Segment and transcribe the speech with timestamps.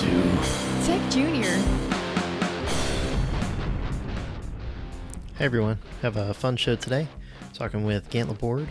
[0.00, 0.06] to
[0.86, 1.58] Tech Junior.
[5.36, 7.06] Hey everyone, have a fun show today.
[7.52, 8.68] Talking with Gant Laborde,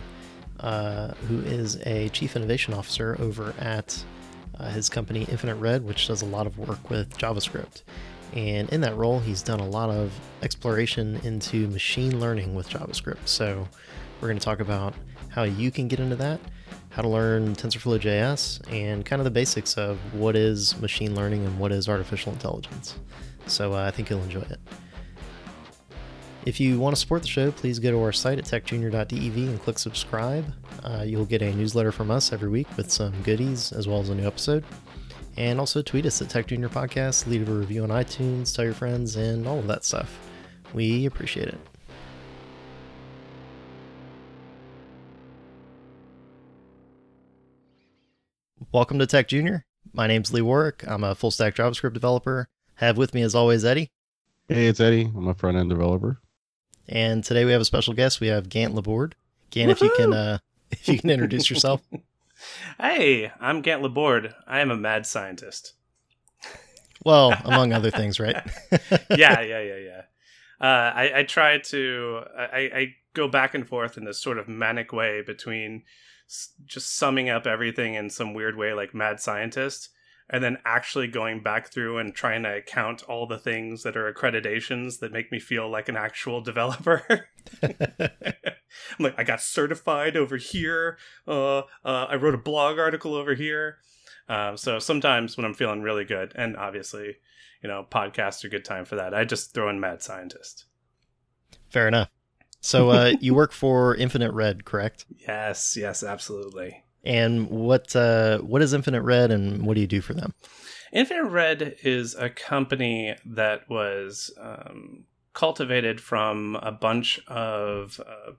[0.58, 4.04] uh, who is a chief innovation officer over at
[4.58, 7.84] uh, his company Infinite Red, which does a lot of work with JavaScript.
[8.32, 13.28] And in that role, he's done a lot of exploration into machine learning with JavaScript.
[13.28, 13.68] So
[14.20, 14.94] we're going to talk about
[15.30, 16.40] how you can get into that,
[16.90, 21.46] how to learn TensorFlow JS, and kind of the basics of what is machine learning
[21.46, 22.96] and what is artificial intelligence.
[23.46, 24.60] So uh, I think you'll enjoy it.
[26.46, 29.60] If you want to support the show, please go to our site at techjunior.dev and
[29.60, 30.52] click subscribe.
[30.82, 34.08] Uh, you'll get a newsletter from us every week with some goodies as well as
[34.08, 34.64] a new episode.
[35.36, 38.74] And also tweet us at Tech Junior Podcast, leave a review on iTunes, tell your
[38.74, 40.18] friends, and all of that stuff.
[40.72, 41.69] We appreciate it.
[48.72, 49.66] Welcome to Tech Junior.
[49.92, 50.84] My name's Lee Warwick.
[50.86, 52.48] I'm a full stack JavaScript developer.
[52.76, 53.90] Have with me, as always, Eddie.
[54.46, 55.10] Hey, it's Eddie.
[55.12, 56.20] I'm a front end developer.
[56.88, 58.20] And today we have a special guest.
[58.20, 59.16] We have Gant Laborde.
[59.50, 60.38] Gant, if you can, uh,
[60.70, 61.82] if you can introduce yourself.
[62.80, 64.34] Hey, I'm Gant Laborde.
[64.46, 65.74] I am a mad scientist.
[67.04, 68.36] Well, among other things, right?
[69.10, 70.02] yeah, yeah, yeah, yeah.
[70.58, 72.22] Uh, I, I try to.
[72.34, 75.82] I, I go back and forth in this sort of manic way between
[76.64, 79.90] just summing up everything in some weird way, like mad scientist,
[80.28, 84.12] and then actually going back through and trying to count all the things that are
[84.12, 87.28] accreditations that make me feel like an actual developer.
[87.62, 87.70] I'm
[89.00, 90.98] like, I got certified over here.
[91.26, 93.78] Uh, uh, I wrote a blog article over here.
[94.28, 97.16] Um, so sometimes when I'm feeling really good, and obviously,
[97.62, 99.12] you know, podcasts are a good time for that.
[99.12, 100.66] I just throw in mad scientist.
[101.68, 102.08] Fair enough.
[102.60, 105.06] So uh, you work for Infinite Red, correct?
[105.18, 106.84] Yes, yes, absolutely.
[107.02, 110.34] And what uh, what is Infinite Red, and what do you do for them?
[110.92, 118.32] Infinite Red is a company that was um, cultivated from a bunch of uh,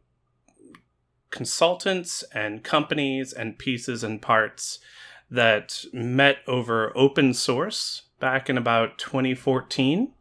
[1.32, 4.80] consultants and companies and pieces and parts
[5.30, 10.14] that met over open source back in about 2014.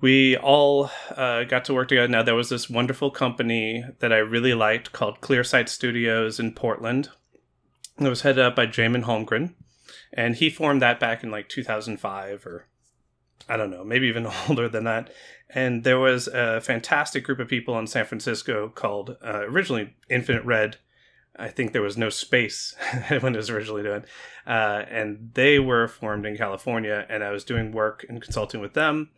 [0.00, 2.08] We all uh, got to work together.
[2.08, 7.08] Now, there was this wonderful company that I really liked called Clearsight Studios in Portland.
[7.98, 9.54] It was headed up by Jamon Holmgren
[10.12, 12.66] and he formed that back in like 2005 or
[13.48, 15.10] i don't know maybe even older than that
[15.50, 20.44] and there was a fantastic group of people in san francisco called uh, originally infinite
[20.44, 20.76] red
[21.36, 22.74] i think there was no space
[23.20, 24.04] when it was originally done
[24.46, 28.74] uh, and they were formed in california and i was doing work and consulting with
[28.74, 29.10] them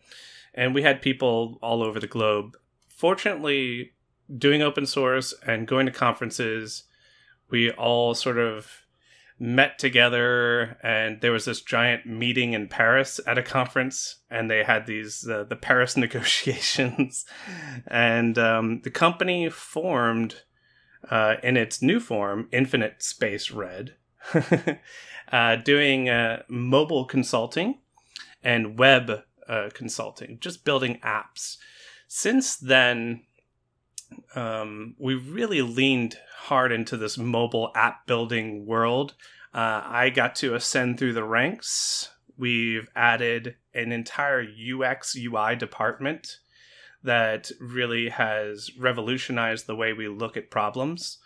[0.55, 2.57] and we had people all over the globe.
[2.89, 3.93] Fortunately
[4.37, 6.85] doing open source and going to conferences
[7.51, 8.87] we all sort of
[9.39, 14.63] met together and there was this giant meeting in Paris at a conference and they
[14.63, 17.25] had these uh, the Paris negotiations.
[17.87, 20.43] And um, the company formed
[21.11, 23.95] uh, in its new form Infinite Space Red
[25.33, 27.79] uh, doing uh, mobile consulting
[28.43, 31.59] and web uh, consulting just building apps
[32.07, 33.23] since then
[34.35, 39.15] um, we really leaned hard into this mobile app building world.
[39.55, 42.09] Uh, I got to ascend through the ranks.
[42.37, 46.39] We've added an entire UX UI department
[47.03, 51.19] that really has revolutionized the way we look at problems.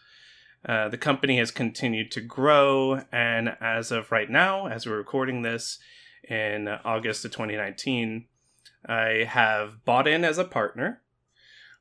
[0.67, 5.43] Uh, the company has continued to grow, and as of right now, as we're recording
[5.43, 5.79] this
[6.29, 8.27] in August of 2019,
[8.87, 11.03] I have bought in as a partner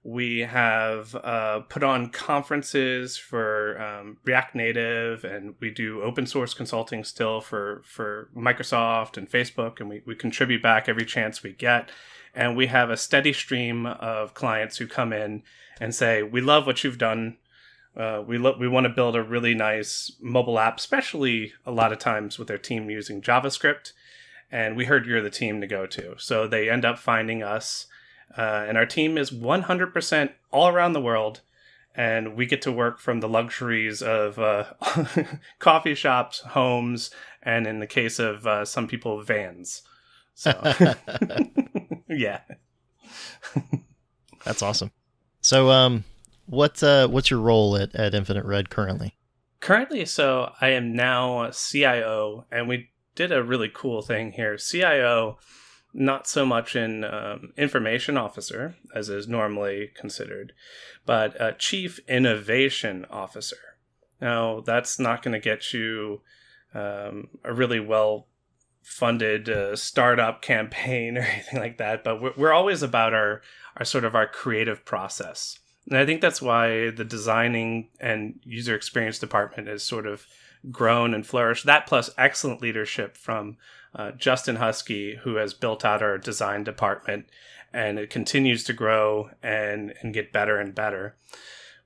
[0.03, 6.53] we have uh, put on conferences for um, React Native, and we do open source
[6.53, 11.53] consulting still for for Microsoft and Facebook, and we, we contribute back every chance we
[11.53, 11.89] get.
[12.35, 15.43] And we have a steady stream of clients who come in
[15.79, 17.37] and say, "We love what you've done.
[17.95, 21.93] Uh, we lo- we want to build a really nice mobile app, especially a lot
[21.93, 23.93] of times with their team using JavaScript."
[24.53, 27.88] And we heard you're the team to go to, so they end up finding us
[28.38, 31.41] uh, and our team is 100% all around the world.
[31.96, 34.66] And we get to work from the luxuries of uh,
[35.59, 37.11] coffee shops, homes,
[37.44, 39.84] and in the case of uh, some people, vans.
[40.34, 40.59] So,
[42.09, 42.40] yeah.
[44.44, 44.91] That's awesome.
[45.41, 46.03] So, um,
[46.47, 49.16] what uh, what's your role at, at Infinite Red currently?
[49.59, 54.57] Currently, so I am now CIO, and we did a really cool thing here.
[54.57, 55.37] CIO
[55.93, 60.53] not so much in um, information officer as is normally considered,
[61.05, 63.77] but a chief innovation officer.
[64.19, 66.21] Now, that's not going to get you
[66.73, 68.27] um, a really well
[68.81, 73.41] funded uh, startup campaign or anything like that, but we're, we're always about our
[73.75, 75.57] our sort of our creative process.
[75.87, 80.25] And I think that's why the designing and user experience department is sort of
[80.71, 81.65] grown and flourished.
[81.65, 83.57] That plus excellent leadership from
[83.95, 87.27] uh, Justin Huskey, who has built out our design department,
[87.71, 91.15] and it continues to grow and and get better and better.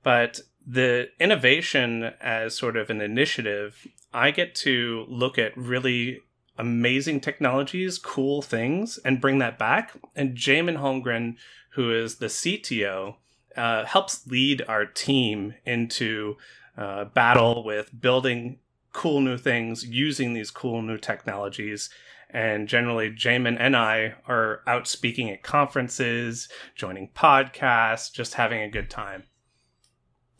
[0.03, 6.21] But the innovation as sort of an initiative, I get to look at really
[6.57, 9.93] amazing technologies, cool things, and bring that back.
[10.15, 11.35] And Jamon Holmgren,
[11.71, 13.15] who is the CTO,
[13.55, 16.35] uh, helps lead our team into
[16.77, 18.59] uh, battle with building
[18.97, 21.91] cool new things using these cool new technologies.
[22.31, 28.69] And generally, Jamon and I are out speaking at conferences, joining podcasts, just having a
[28.69, 29.25] good time.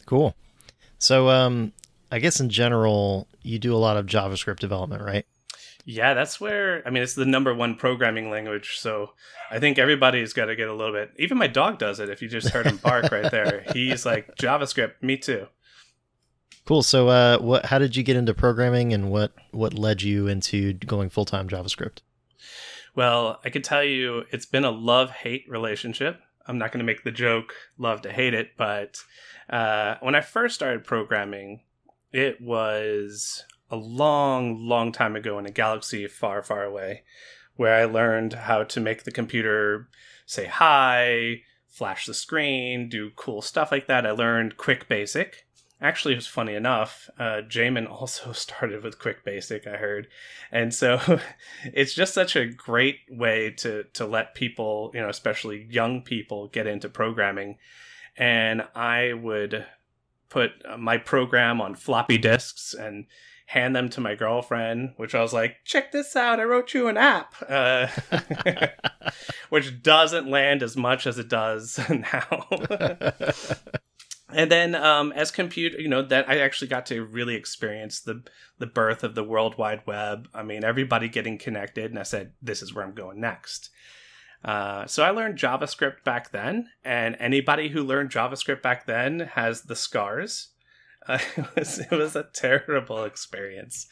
[0.07, 0.35] Cool.
[0.97, 1.71] So, um,
[2.11, 5.25] I guess in general, you do a lot of JavaScript development, right?
[5.85, 8.77] Yeah, that's where I mean it's the number one programming language.
[8.79, 9.11] So
[9.51, 11.11] I think everybody's got to get a little bit.
[11.17, 12.09] Even my dog does it.
[12.09, 14.93] If you just heard him bark right there, he's like JavaScript.
[15.01, 15.47] Me too.
[16.67, 16.83] Cool.
[16.83, 17.67] So, uh, what?
[17.67, 21.47] How did you get into programming, and what what led you into going full time
[21.47, 21.99] JavaScript?
[22.93, 26.19] Well, I could tell you it's been a love hate relationship.
[26.45, 29.01] I'm not going to make the joke love to hate it, but
[29.49, 31.61] uh, when I first started programming,
[32.11, 37.03] it was a long, long time ago in a galaxy far, far away,
[37.55, 39.87] where I learned how to make the computer
[40.25, 44.05] say hi, flash the screen, do cool stuff like that.
[44.05, 45.46] I learned Quick Basic.
[45.79, 47.09] Actually, it was funny enough.
[47.19, 50.07] Uh, Jamon also started with Quick Basic, I heard,
[50.51, 51.19] and so
[51.65, 56.47] it's just such a great way to to let people, you know, especially young people,
[56.47, 57.57] get into programming.
[58.17, 59.65] And I would
[60.29, 63.05] put my program on floppy disks and
[63.47, 66.87] hand them to my girlfriend, which I was like, check this out, I wrote you
[66.87, 67.33] an app.
[67.47, 67.87] Uh,
[69.49, 72.47] which doesn't land as much as it does now.
[74.29, 78.23] And then um, as computer, you know, that I actually got to really experience the
[78.59, 80.27] the birth of the World Wide Web.
[80.33, 83.69] I mean, everybody getting connected, and I said, this is where I'm going next.
[84.43, 89.63] Uh, so I learned JavaScript back then, and anybody who learned JavaScript back then has
[89.63, 90.49] the scars.
[91.07, 93.87] Uh, it, was, it was a terrible experience.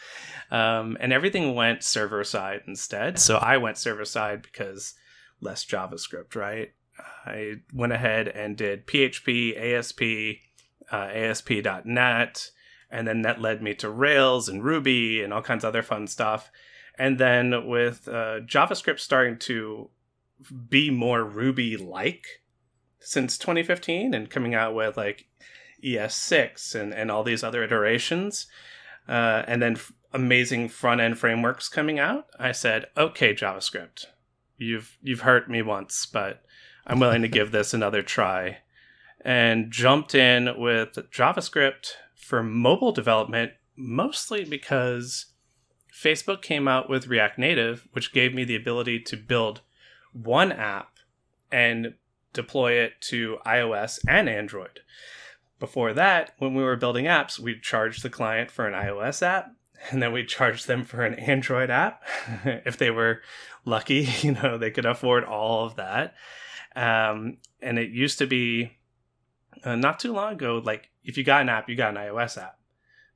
[0.51, 3.19] Um, and everything went server side instead.
[3.19, 4.93] So I went server side because
[5.41, 6.73] less JavaScript, right?
[7.25, 10.41] I went ahead and did PHP, ASP,
[10.91, 12.51] uh, ASP.NET,
[12.91, 16.07] and then that led me to Rails and Ruby and all kinds of other fun
[16.07, 16.51] stuff.
[16.97, 19.89] And then with uh, JavaScript starting to
[20.69, 22.25] be more Ruby like
[22.99, 25.27] since 2015 and coming out with like
[25.83, 28.47] ES6 and, and all these other iterations,
[29.07, 34.05] uh, and then f- amazing front end frameworks coming out, I said, okay, JavaScript,
[34.57, 36.43] you've you've hurt me once, but
[36.85, 38.59] I'm willing to give this another try.
[39.21, 45.27] And jumped in with JavaScript for mobile development, mostly because
[45.91, 49.61] Facebook came out with React Native, which gave me the ability to build
[50.13, 50.97] one app
[51.51, 51.95] and
[52.33, 54.81] deploy it to iOS and Android.
[55.59, 59.55] Before that, when we were building apps, we'd charge the client for an iOS app
[59.91, 62.03] and then we'd charge them for an Android app.
[62.45, 63.21] if they were
[63.63, 66.13] lucky, you know, they could afford all of that.
[66.75, 68.73] Um, and it used to be
[69.63, 72.37] uh, not too long ago, like if you got an app, you got an iOS
[72.37, 72.59] app.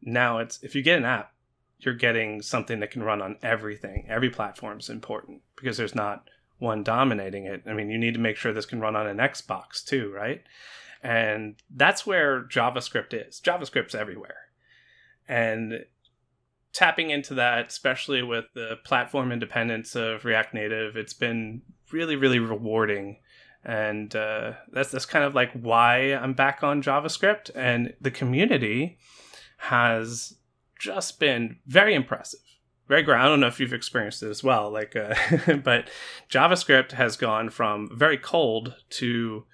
[0.02, 1.34] Now it's if you get an app,
[1.80, 4.06] you're getting something that can run on everything.
[4.10, 7.64] Every platform is important because there's not one dominating it.
[7.66, 10.44] I mean, you need to make sure this can run on an Xbox too, right?
[11.02, 13.40] And that's where JavaScript is.
[13.40, 14.36] JavaScript's everywhere.
[15.28, 15.86] And
[16.74, 21.62] tapping into that, especially with the platform independence of React Native, it's been
[21.92, 23.18] really, really rewarding.
[23.64, 27.52] And uh, that's that's kind of like why I'm back on JavaScript.
[27.56, 28.98] And the community
[29.58, 30.36] has
[30.80, 32.40] just been very impressive
[32.90, 33.20] very great.
[33.20, 34.70] I don't know if you've experienced it as well.
[34.72, 35.14] Like, uh,
[35.64, 35.90] but
[36.30, 39.46] JavaScript has gone from very cold to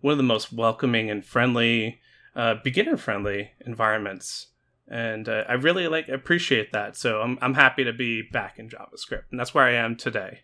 [0.00, 2.00] one of the most welcoming and friendly,
[2.36, 4.46] uh, beginner friendly environments.
[4.86, 6.96] And uh, I really like appreciate that.
[6.96, 10.40] So I'm I'm happy to be back in JavaScript, and that's where I am today.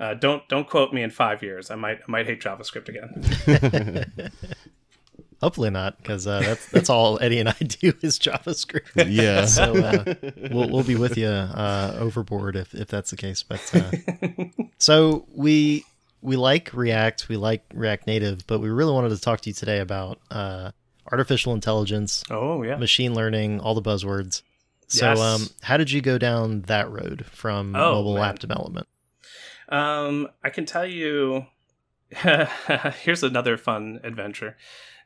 [0.00, 1.70] Uh, don't don't quote me in five years.
[1.70, 4.12] I might I might hate JavaScript again.
[5.40, 9.06] Hopefully not, because uh, that's that's all Eddie and I do is JavaScript.
[9.08, 9.44] Yeah.
[9.44, 10.14] so uh,
[10.50, 13.44] we'll we'll be with you uh, overboard if if that's the case.
[13.44, 14.44] But uh,
[14.78, 15.84] so we
[16.22, 19.54] we like React, we like React Native, but we really wanted to talk to you
[19.54, 20.72] today about uh,
[21.12, 22.24] artificial intelligence.
[22.30, 24.42] Oh yeah, machine learning, all the buzzwords.
[24.90, 25.20] So, Yes.
[25.20, 28.24] um, how did you go down that road from Oh, mobile man.
[28.24, 28.88] app development?
[29.68, 31.46] Um, I can tell you.
[33.02, 34.56] here's another fun adventure.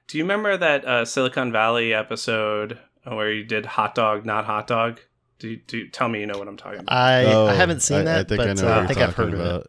[0.07, 4.69] Do you remember that uh, Silicon Valley episode where you did hot dog, not hot
[4.69, 5.01] dog?
[5.41, 6.97] Do you, do you- tell me you know what I'm talking about?
[6.97, 8.79] I Oh, I haven't seen I- that, I think but I know uh, what I
[8.79, 9.61] you're think I've heard about.
[9.61, 9.69] of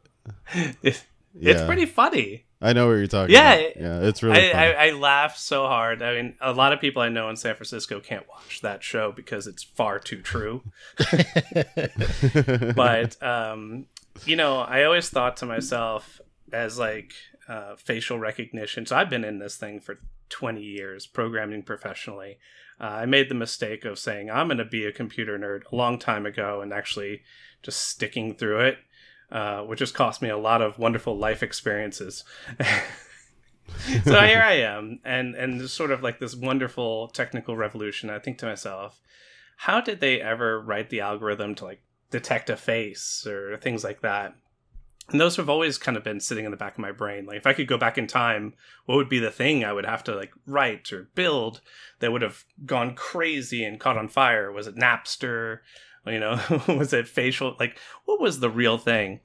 [0.53, 0.75] it.
[0.83, 1.53] It's, Yeah.
[1.53, 2.45] it's pretty funny.
[2.61, 3.77] I know what you're talking Yeah, about.
[3.81, 4.71] Yeah, it's really I.
[4.71, 6.01] I, I laugh so hard.
[6.03, 9.11] I mean, a lot of people I know in San Francisco can't watch that show
[9.11, 10.61] because it's far too true.
[12.75, 13.85] but um,
[14.25, 17.13] you know, I always thought to myself as like
[17.47, 18.85] uh, facial recognition.
[18.85, 22.37] So I've been in this thing for 20 years, programming professionally.
[22.79, 25.75] Uh, I made the mistake of saying I'm going to be a computer nerd a
[25.75, 27.21] long time ago, and actually
[27.61, 28.77] just sticking through it,
[29.31, 32.23] uh, which has cost me a lot of wonderful life experiences.
[34.03, 38.09] so here I am, and and sort of like this wonderful technical revolution.
[38.09, 38.99] I think to myself,
[39.57, 41.81] how did they ever write the algorithm to like
[42.13, 44.35] detect a face or things like that?
[45.09, 47.25] And those have always kind of been sitting in the back of my brain.
[47.25, 48.53] Like if I could go back in time,
[48.85, 51.59] what would be the thing I would have to like write or build
[51.99, 54.51] that would have gone crazy and caught on fire?
[54.51, 55.59] Was it Napster?
[56.05, 57.57] You know, was it facial?
[57.59, 59.19] Like what was the real thing?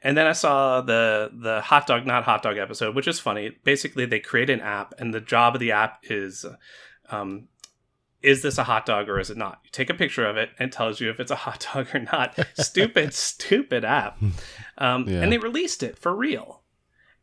[0.00, 3.50] And then I saw the the hot dog not hot dog episode, which is funny.
[3.64, 6.46] Basically, they create an app, and the job of the app is,
[7.10, 7.48] um,
[8.22, 9.60] is this a hot dog or is it not?
[9.64, 11.88] You take a picture of it and it tells you if it's a hot dog
[11.94, 12.38] or not.
[12.54, 14.20] stupid, stupid app.
[14.78, 15.22] Um, Yeah.
[15.22, 16.62] And they released it for real,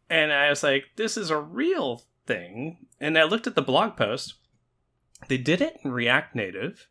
[0.09, 2.77] and I was like, this is a real thing.
[2.99, 4.35] And I looked at the blog post.
[5.27, 6.87] They did it in React Native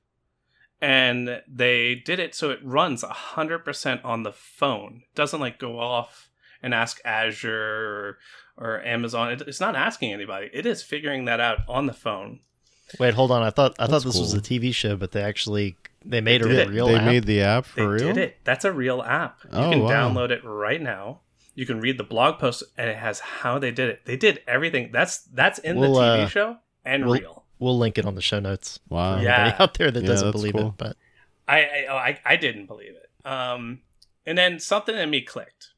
[0.85, 5.79] and they did it so it runs 100% on the phone it doesn't like go
[5.79, 6.29] off
[6.63, 8.19] and ask azure
[8.59, 11.93] or, or amazon it, it's not asking anybody it is figuring that out on the
[11.93, 12.41] phone
[12.99, 13.43] Wait, hold on.
[13.43, 14.41] I thought I thought That's this was a.
[14.41, 16.69] TV show, but they actually they made a it.
[16.69, 17.05] real they app.
[17.05, 17.99] made the app they for real.
[18.09, 19.91] did it that's a real app you Oh, can wow.
[19.91, 21.21] download it right now
[21.55, 24.43] you can read the blog post and it has how they did it they did
[24.47, 28.05] everything that's that's in We'll, the tv uh, show and we'll- real We'll link it
[28.05, 28.81] on the show notes.
[28.91, 29.21] Wow.
[29.21, 29.37] Yeah.
[29.45, 30.69] anybody out there that Yeah, doesn't believe cool.
[30.69, 30.97] it, but
[31.49, 33.27] I I, oh, I I didn't believe it.
[33.27, 33.81] Um,
[34.27, 35.71] and then something in me clicked.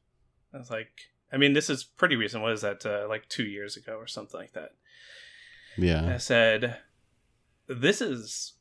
[0.53, 0.89] I was like,
[1.31, 2.41] I mean, this is pretty recent.
[2.43, 2.85] What is that?
[2.85, 4.71] Uh, like two years ago or something like that.
[5.77, 6.13] And Yeah.
[6.13, 6.77] I said,
[7.67, 8.53] this is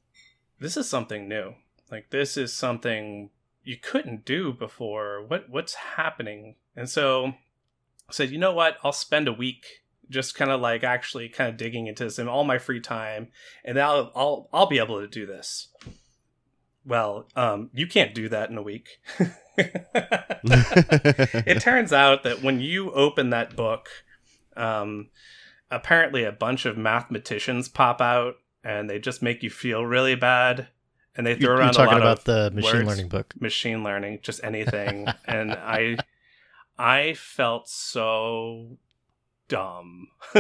[0.61, 1.55] this is something new.
[1.91, 3.31] Like this is something
[3.63, 5.25] you couldn't do before.
[5.27, 6.57] What what's happening?
[6.75, 7.33] And so
[8.09, 8.77] I said, you know what?
[8.85, 9.67] I'll spend a week
[10.09, 13.29] just kind of like actually kind of digging into this in all my free time,
[13.65, 15.69] and I'll I'll I'll be able to do this.
[16.85, 19.01] Well, um, you can't do that in a week.
[19.59, 23.89] it turns out that when you open that book,
[24.57, 25.09] um,
[25.69, 28.37] apparently a bunch of mathematicians pop out
[28.67, 30.69] and they just make you feel really bad.
[31.17, 32.89] And they throw you're, you're around a talking lot about of the machine words.
[32.89, 33.35] learning book.
[33.41, 35.07] machine learning, just anything.
[35.25, 35.97] and I,
[36.77, 38.77] I felt so
[39.49, 40.09] dumb.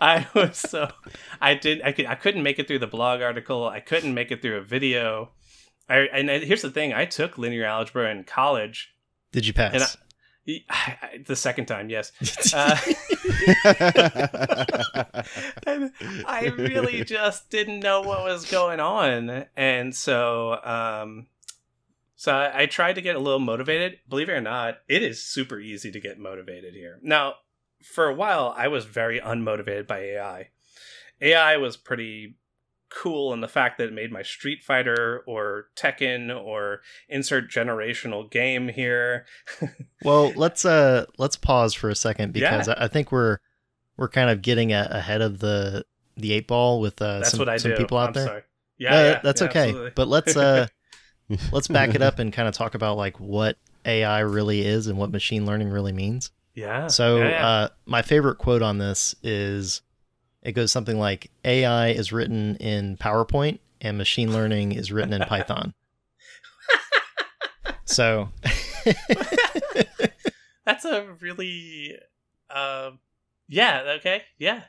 [0.00, 0.90] I was so
[1.40, 3.66] I did I could I couldn't make it through the blog article.
[3.68, 5.30] I couldn't make it through a video.
[5.88, 8.92] I and here's the thing: I took linear algebra in college.
[9.30, 9.72] Did you pass?
[9.72, 10.64] And I,
[11.02, 12.12] I, the second time, yes.
[12.54, 12.76] Uh,
[15.66, 15.92] and
[16.26, 21.26] I really just didn't know what was going on, and so um,
[22.16, 23.98] so I, I tried to get a little motivated.
[24.08, 26.98] Believe it or not, it is super easy to get motivated here.
[27.02, 27.34] Now,
[27.82, 30.48] for a while, I was very unmotivated by AI.
[31.20, 32.36] AI was pretty
[32.94, 38.30] cool and the fact that it made my Street Fighter or Tekken or insert generational
[38.30, 39.26] game here.
[40.04, 43.38] well, let's uh let's pause for a second because I, I think we're
[43.96, 45.84] we're kind of getting a, ahead of the
[46.16, 47.76] the eight ball with uh, That's some, what I some do.
[47.78, 48.26] people out I'm there.
[48.26, 48.42] sorry.
[48.78, 49.60] Yeah, No, yeah, that's yeah, okay.
[49.68, 49.92] absolutely.
[49.94, 50.66] But let's uh
[51.52, 54.98] let's back it up and kind of talk about like what AI really is and
[54.98, 56.30] what machine learning really means.
[56.54, 56.88] Yeah.
[56.88, 57.46] So yeah, yeah.
[57.46, 59.82] Uh, my favorite quote on this is
[60.42, 65.22] it goes something like AI is written in PowerPoint and machine learning is written in
[65.22, 65.74] Python.
[67.84, 68.28] so
[70.64, 71.96] that's a really,
[72.50, 72.90] uh,
[73.48, 73.94] yeah.
[73.98, 74.22] Okay.
[74.38, 74.62] Yeah.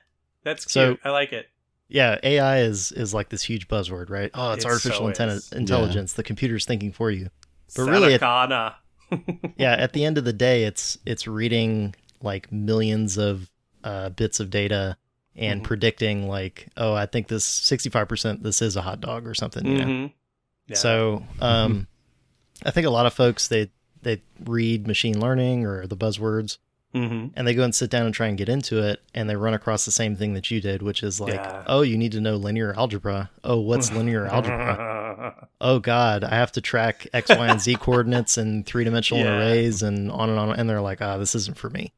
[0.44, 0.72] That's cute.
[0.72, 1.48] So- I like it.
[1.88, 4.32] yeah, AI is is like this huge buzzword, right?
[4.34, 5.52] Oh, it's It artificial so is.
[5.54, 6.14] intelligence.
[6.14, 7.30] The computer's thinking for you.
[7.76, 8.76] But really Saracana.
[9.58, 13.50] yeah at the end of the day it's it's reading like millions of
[13.84, 14.98] uh, bits of data
[15.36, 15.64] and Mhm.
[15.66, 19.86] predicting like oh i think this 65% this is a hot dog or something you
[19.86, 20.10] know.
[20.68, 20.76] Yeah.
[20.76, 21.88] so um
[22.66, 23.70] i think a lot of folks they
[24.04, 26.58] they read machine learning or the buzzwords
[26.94, 27.30] Mm-hmm.
[27.36, 29.56] and they go and sit down and try and get into it and they run
[29.56, 31.64] across the same thing that you did which is like Yeah.
[31.66, 36.52] oh you need to know linear algebra oh what's linear algebra oh god i have
[36.52, 39.40] to track x y and z coordinates and three-dimensional Yeah.
[39.40, 41.94] arrays and on and on and they're like ah this isn't for me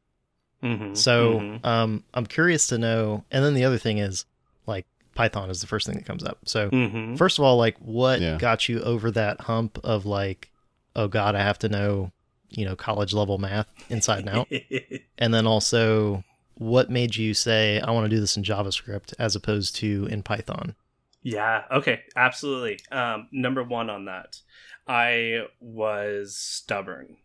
[0.66, 0.94] mm-hmm.
[0.94, 1.64] so Mhm.
[1.64, 4.24] um, i'm curious to know and then the other thing is
[4.66, 7.16] like python is the first thing that comes up so Mhm.
[7.18, 8.36] first of all like what Yeah.
[8.38, 10.50] got you over that hump of like
[10.94, 12.12] oh god i have to know
[12.50, 14.48] you know college level math inside and out
[15.18, 16.22] and then also
[16.54, 20.22] what made you say i want to do this in javascript as opposed to in
[20.22, 20.74] python
[21.22, 21.64] Yeah.
[21.72, 22.02] Okay.
[22.14, 22.78] Absolutely.
[22.92, 24.38] Um, number one on that,
[24.86, 27.16] I was stubborn.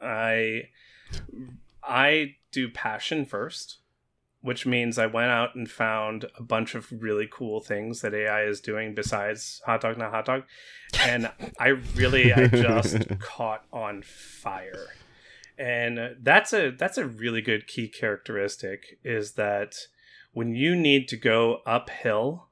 [0.00, 0.68] I
[1.82, 3.78] I do passion first,
[4.40, 8.44] which means I went out and found a bunch of really cool things that AI
[8.44, 10.44] is doing besides hot dog not hot dog,
[11.00, 14.88] and I really I just caught on fire.
[15.58, 19.74] And that's a that's a really good key characteristic is that
[20.32, 22.46] when you need to go uphill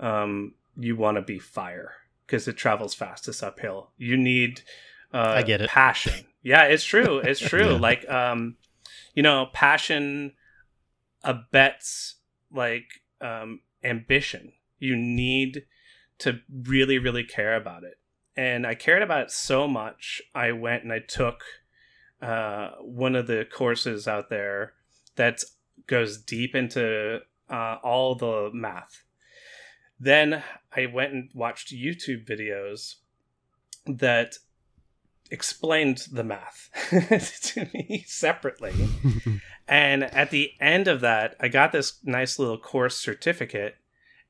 [0.00, 1.92] um, you want to be fire
[2.26, 3.90] because it travels fastest uphill.
[3.98, 4.62] You need
[5.12, 5.70] uh, I get it.
[5.70, 6.26] passion.
[6.42, 7.18] yeah, it's true.
[7.18, 7.72] It's true.
[7.72, 7.78] Yeah.
[7.78, 8.56] Like, um,
[9.14, 10.32] you know, passion
[11.24, 12.14] abets
[12.52, 14.52] like um, ambition.
[14.78, 15.64] You need
[16.18, 17.98] to really, really care about it.
[18.36, 21.42] And I cared about it so much, I went and I took
[22.22, 24.74] uh, one of the courses out there
[25.16, 25.42] that
[25.86, 29.02] goes deep into uh, all the math.
[29.98, 30.42] Then
[30.74, 32.96] I went and watched YouTube videos
[33.86, 34.36] that
[35.30, 36.70] explained the math
[37.54, 38.74] to me separately.
[39.68, 43.76] And at the end of that, I got this nice little course certificate,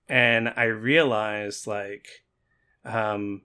[0.06, 2.06] and I realized like,
[2.84, 3.40] um,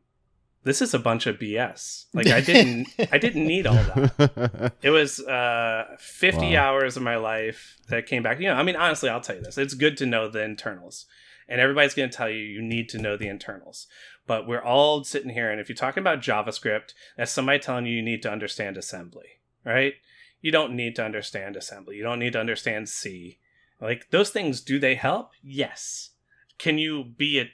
[0.63, 2.07] this is a bunch of BS.
[2.13, 4.73] Like I didn't, I didn't need all that.
[4.81, 6.63] It was uh, 50 Wow.
[6.63, 8.41] hours of my life that came back.
[8.41, 9.57] You know, I mean, honestly, I'll tell you this.
[9.57, 11.05] It's good to know the internals.
[11.47, 13.87] And everybody's going to tell you you need to know the internals.
[14.27, 17.95] But we're all sitting here, and if you're talking about JavaScript, that's somebody telling you
[17.95, 19.93] you need to understand assembly, right?
[20.41, 21.97] You don't need to understand assembly.
[21.97, 23.39] You don't need to understand C.
[23.79, 25.31] Like, those things, do they help?
[25.43, 26.11] Yes.
[26.57, 27.49] Can you be a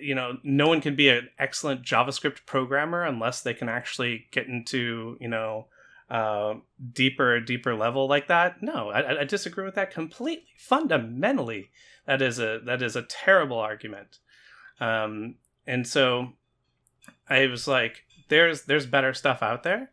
[0.00, 4.46] you know, no one can be an excellent JavaScript programmer unless they can actually get
[4.46, 5.66] into, you know,
[6.10, 6.54] uh,
[6.92, 8.62] deeper, deeper level like that.
[8.62, 10.46] No, I, I disagree with that completely.
[10.58, 11.70] Fundamentally,
[12.06, 14.18] that is a that is a terrible argument.
[14.80, 15.36] Um,
[15.70, 16.32] and so,
[17.28, 19.92] I was like, there's there's better stuff out there,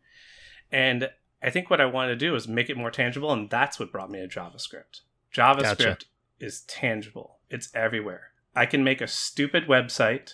[0.72, 1.10] and
[1.44, 3.92] I think what I wanted to do is make it more tangible, and that's what
[3.92, 5.02] brought me to JavaScript.
[5.32, 6.06] JavaScript Gotcha.
[6.40, 7.38] is tangible.
[7.50, 8.32] It's everywhere.
[8.56, 10.34] I can make a stupid website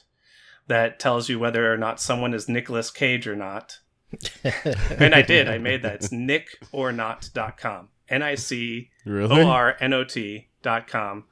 [0.68, 3.80] that tells you whether or not someone is Nicolas Cage or not.
[4.98, 5.50] and I did.
[5.50, 5.96] I made that.
[5.96, 7.90] It's nicornot.com.
[8.08, 8.92] N I C?
[9.06, 11.26] O R N O T dot com.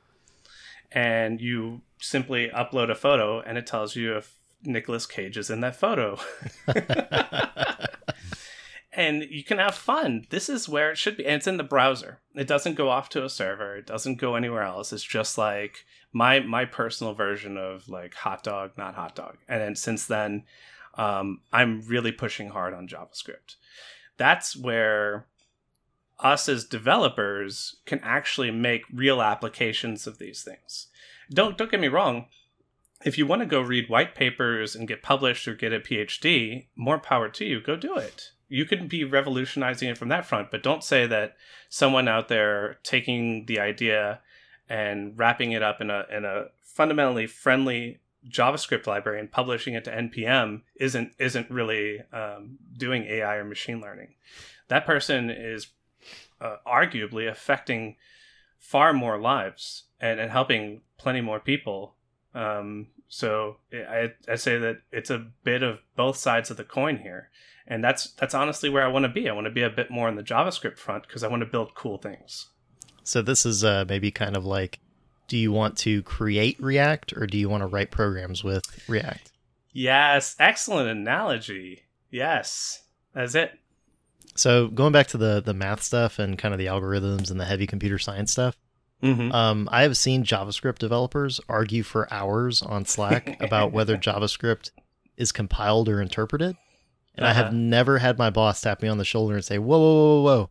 [0.91, 5.61] And you simply upload a photo and it tells you if Nicolas Cage is in
[5.61, 6.19] that photo.
[8.93, 10.25] and you can have fun.
[10.29, 11.25] This is where it should be.
[11.25, 12.19] And it's in the browser.
[12.35, 13.77] It doesn't go off to a server.
[13.77, 14.91] It doesn't go anywhere else.
[14.91, 19.37] It's just like my my personal version of like hot dog, not hot dog.
[19.47, 20.43] And then since then,
[20.95, 23.55] um, I'm really pushing hard on JavaScript.
[24.17, 25.25] That's where
[26.21, 30.87] us as developers can actually make real applications of these things.
[31.29, 32.27] Don't don't get me wrong.
[33.03, 36.67] If you want to go read white papers and get published or get a PhD,
[36.75, 37.59] more power to you.
[37.59, 38.31] Go do it.
[38.47, 41.35] You can be revolutionizing it from that front, but don't say that
[41.69, 44.19] someone out there taking the idea
[44.69, 49.83] and wrapping it up in a in a fundamentally friendly JavaScript library and publishing it
[49.83, 54.13] to npm isn't isn't really um, doing AI or machine learning.
[54.67, 55.67] That person is
[56.41, 57.95] uh, arguably affecting
[58.59, 61.95] far more lives and, and helping plenty more people.
[62.33, 66.97] Um, so I, I say that it's a bit of both sides of the coin
[66.97, 67.29] here,
[67.67, 69.29] and that's that's honestly where I want to be.
[69.29, 71.45] I want to be a bit more on the JavaScript front because I want to
[71.45, 72.47] build cool things.
[73.03, 74.79] so this is uh, maybe kind of like
[75.27, 79.31] do you want to create react or do you want to write programs with react
[79.73, 81.83] Yes, excellent analogy.
[82.09, 83.57] Yes, that's it.
[84.35, 87.45] So going back to the the math stuff and kind of the algorithms and the
[87.45, 88.55] heavy computer science stuff
[89.03, 89.31] Mm-hmm.
[89.31, 94.69] Um, I have seen JavaScript developers argue for hours on Slack about whether JavaScript
[95.17, 96.55] is compiled or interpreted.
[97.15, 97.55] And I have Uh-huh.
[97.55, 100.49] never had my boss tap me on the shoulder and say, whoa, whoa, whoa, whoa.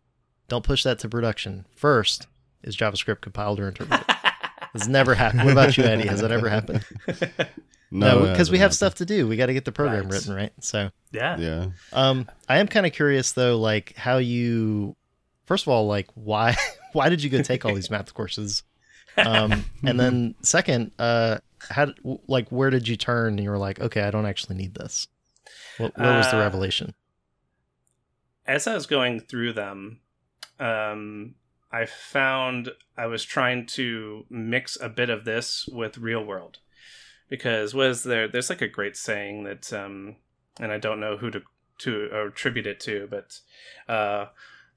[0.48, 1.64] Don't push that to production.
[1.76, 2.26] First,
[2.64, 4.04] is JavaScript compiled or interpreted?
[4.74, 5.44] It's never happened.
[5.44, 6.08] What about you, Eddie?
[6.08, 6.84] Has that ever happened?
[7.90, 9.26] No, it because we hasn't have stuff to do.
[9.26, 10.12] We got to get the program Right.
[10.12, 10.52] written, right?
[10.60, 11.36] So, yeah.
[11.38, 11.66] Yeah.
[11.92, 14.94] um, I am kind of curious though, like how you
[15.46, 16.56] first of all, like why
[16.92, 18.62] why did you go take all these math courses?
[19.16, 21.88] Um, and then second, uh, how
[22.28, 25.08] like where did you turn and you were like, okay, I don't actually need this.
[25.78, 26.94] What, where was the Uh, revelation?
[28.46, 30.00] as I was going through them,
[30.58, 31.34] um,
[31.72, 36.58] I found I was trying to mix a bit of this with real world
[37.30, 40.16] because was there there's like a great saying that um,
[40.60, 41.40] and I don't know who to
[41.78, 43.40] to attribute it to, but
[43.90, 44.26] uh,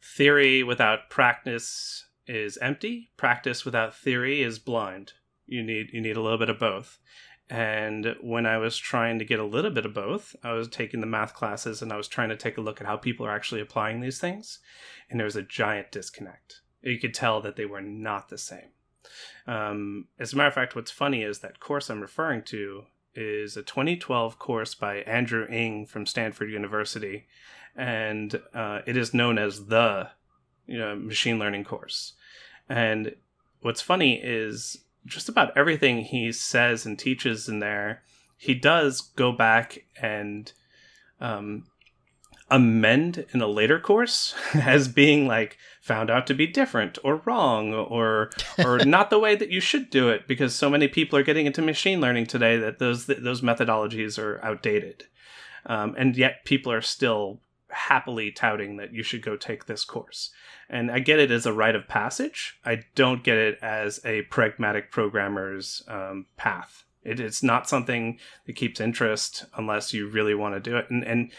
[0.01, 3.11] theory without practice is empty.
[3.17, 5.13] Practice without theory is blind.
[5.45, 6.99] You need you need a little bit of both.
[7.49, 11.01] And when I was trying to get a little bit of both, I was taking
[11.01, 13.35] the math classes and I was trying to take a look at how people are
[13.35, 14.59] actually applying these things.
[15.09, 16.61] And there was a giant disconnect.
[16.81, 18.71] You could tell that they were not the same.
[19.47, 22.83] Um, as a matter of fact, what's funny is that course I'm referring to
[23.15, 27.27] is a 2012 course by Andrew Ng from Stanford University.
[27.75, 30.09] And uh, it is known as the
[30.65, 32.13] you know, machine learning course.
[32.69, 33.15] And
[33.61, 38.01] what's funny is just about everything he says and teaches in there,
[38.37, 40.51] he does go back and
[41.19, 41.65] um,
[42.49, 47.73] amend in a later course as being like found out to be different or wrong
[47.73, 48.29] or
[48.63, 51.45] or not the way that you should do it because so many people are getting
[51.45, 55.03] into machine learning today that those those methodologies are outdated
[55.65, 60.31] um, and yet people are still happily touting that you should go take this course
[60.69, 62.59] and I get it as a rite of passage.
[62.65, 66.85] I don't get it as a pragmatic programmer's um, path.
[67.03, 70.89] It, it's not something that keeps interest unless you really want to do it.
[70.89, 71.31] And and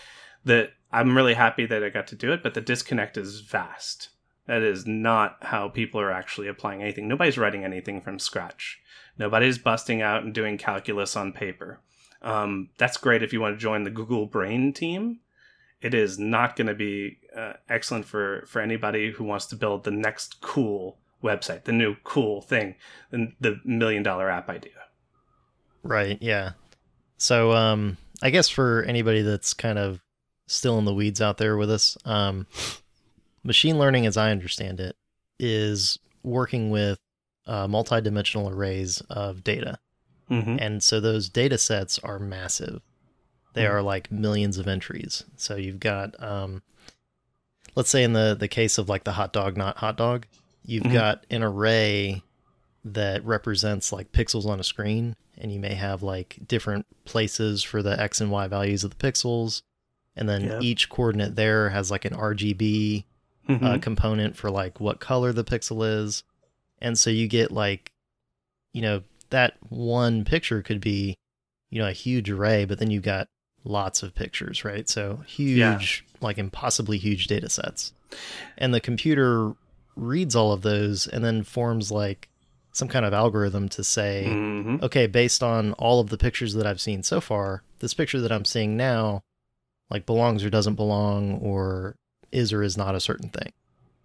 [0.44, 4.11] the I'm really happy that I got to do it, but the disconnect is vast.
[4.46, 7.09] That is not how people are actually applying anything.
[7.09, 8.80] Nobody's writing anything from scratch.
[9.18, 11.80] Nobody's busting out and doing calculus on paper.
[12.20, 15.20] Um, that's great if you want to join the Google Brain team
[15.85, 19.85] it is not going to be uh, excellent for for anybody who wants to build
[19.85, 22.74] the next cool website, the new cool thing,
[23.11, 24.72] the, the million dollar app idea.
[25.83, 26.16] Right.
[26.22, 26.52] Yeah.
[27.18, 30.00] So, um, I guess for anybody that's kind of
[30.46, 32.46] still in the weeds out there with us, um,
[33.44, 34.96] machine learning, as I understand it,
[35.38, 36.98] is working with
[37.46, 39.78] uh, multi-dimensional arrays of data,
[40.30, 40.57] Mm-hmm.
[40.59, 42.80] and so those data sets are massive.
[43.52, 43.70] They Mhm.
[43.70, 45.22] are like millions of entries.
[45.37, 46.62] So you've got, um,
[47.76, 50.26] let's say in the the case of like the hot dog not hot dog,
[50.64, 50.92] you've Mhm.
[50.94, 52.22] got an array
[52.87, 57.83] that represents like pixels on a screen, and you may have like different places for
[57.83, 59.61] the x and y values of the pixels,
[60.16, 60.62] and then Yep.
[60.62, 63.04] each coordinate there has like an RGB
[63.48, 63.64] Mm-hmm.
[63.64, 66.22] uh, component for like what color the pixel is.
[66.80, 67.92] And so you get like,
[68.72, 71.14] you know, that one picture could be,
[71.70, 73.28] you know, a huge array, but then you've got
[73.64, 74.88] lots of pictures, right?
[74.88, 77.92] So huge, like impossibly huge data sets.
[78.57, 79.52] And the computer
[79.96, 82.28] reads all of those and then forms like
[82.72, 86.66] some kind of algorithm to say, hmm okay, based on all of the pictures that
[86.66, 89.22] I've seen so far, this picture that I'm seeing now,
[89.90, 91.94] like belongs or doesn't belong, or
[92.35, 93.53] is or is not a certain thing.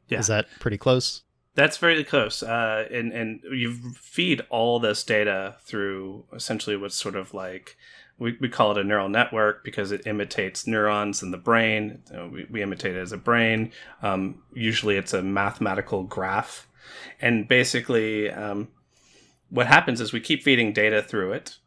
[0.07, 0.19] Yeah.
[0.19, 1.23] Is that pretty close?
[1.55, 2.41] That's very close.
[2.41, 7.75] Uh, and, and you feed all this data through essentially what's sort of like,
[8.17, 12.01] we, we call it a neural network because it imitates neurons in the brain.
[12.31, 13.71] We, we imitate it as a brain.
[14.01, 16.67] Um, usually it's a mathematical graph.
[17.21, 18.69] And basically, um,
[19.49, 21.57] what happens is we keep feeding data through it.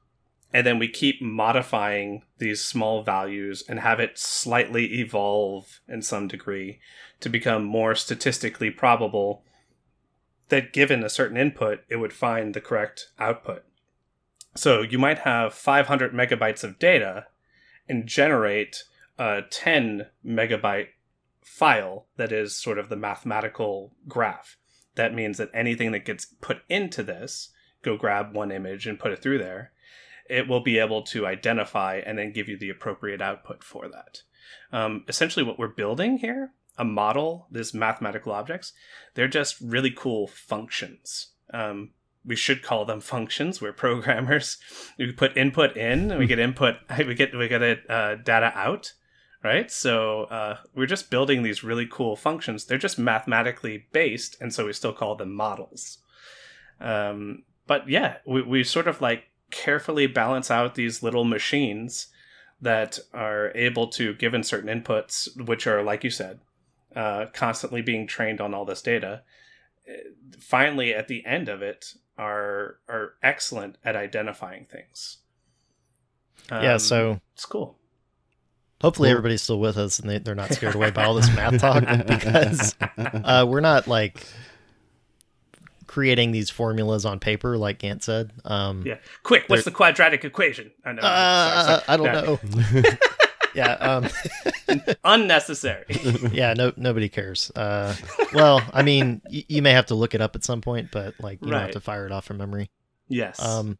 [0.53, 6.29] And then we keep modifying these small values and have it slightly evolve in some
[6.29, 6.79] degree
[7.21, 9.45] to become more statistically probable
[10.51, 13.65] that given a certain input, it would find the correct output.
[14.55, 17.27] So you might have 500 megabytes of data
[17.89, 18.85] and generate
[19.19, 20.89] a 10 megabyte
[21.41, 24.59] file that is sort of the mathematical graph.
[24.95, 27.49] That means that anything that gets put into this,
[27.83, 29.73] go grab one image and put it through there,
[30.29, 34.23] it will be able to identify and then give you the appropriate output for that.
[34.73, 38.73] Um, essentially, what we're building here, a model, this mathematical objects,
[39.15, 41.29] they're just really cool functions.
[41.53, 41.91] Um,
[42.25, 43.61] we should call them functions.
[43.61, 44.59] We're programmers.
[44.99, 46.77] We put input in, and we get input.
[46.99, 48.93] We get we get it uh, data out,
[49.43, 49.71] right?
[49.71, 52.65] So uh, we're just building these really cool functions.
[52.65, 55.99] They're just mathematically based, and so we still call them models.
[56.81, 62.09] Um, but yeah, we we sort of like carefully balance out these little machines
[62.61, 66.41] that are able to, given certain inputs, which are like you said,
[66.97, 69.23] uh, constantly being trained on all this data.
[70.41, 75.19] Finally, at the end of it, are are excellent at identifying things.
[76.51, 76.75] yeah.
[76.75, 77.79] Um, So it's cool.
[78.81, 81.33] Hopefully, Well- everybody's still with us and they, they're not scared away by all this
[81.35, 84.25] math talk because uh, we're not like
[85.93, 88.33] creating these formulas on paper, like Gant said.
[88.47, 88.97] Um, Yeah.
[89.25, 90.71] Quick, what's the quadratic equation?
[90.87, 91.03] I know.
[91.03, 91.83] uh, sorry, sorry.
[91.89, 92.97] I don't No, know.
[93.55, 94.09] yeah, um,
[95.05, 95.85] Unnecessary.
[96.33, 96.55] yeah.
[96.55, 97.51] No, nobody cares.
[97.55, 97.95] Uh,
[98.33, 101.15] well, I mean, y- you may have to look it up at some point, but
[101.21, 102.71] like you don't have to fire it off from memory.
[103.09, 103.39] yes.
[103.45, 103.77] Um,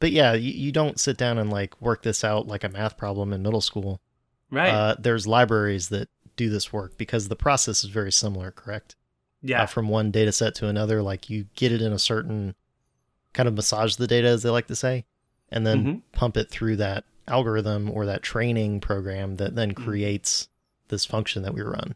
[0.00, 2.98] but yeah, you, you don't sit down and like work this out like a math
[2.98, 4.02] problem in middle school.
[4.50, 4.68] right.
[4.68, 8.96] Uh, there's libraries that do this work because the process is very similar, correct?
[9.44, 9.62] Yeah.
[9.62, 11.02] uh, from one data set to another.
[11.02, 12.54] Like you get it in a certain
[13.32, 15.04] kind of massage the data, as they like to say,
[15.50, 16.02] and then Mhm.
[16.12, 19.84] pump it through that algorithm or that training program that then Mhm.
[19.84, 20.48] creates
[20.88, 21.94] this function that we run.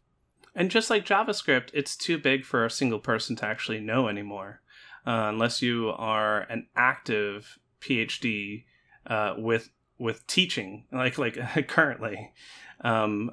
[0.54, 4.60] And just like JavaScript, it's too big for a single person to actually know anymore,
[5.06, 8.64] uh, unless you are an active PhD
[9.06, 11.34] uh, with with teaching, like like
[11.68, 12.32] currently.
[12.82, 13.32] Um,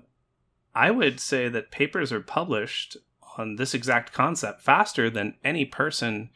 [0.73, 2.97] I would say that papers are published
[3.37, 6.29] on this exact concept faster than any person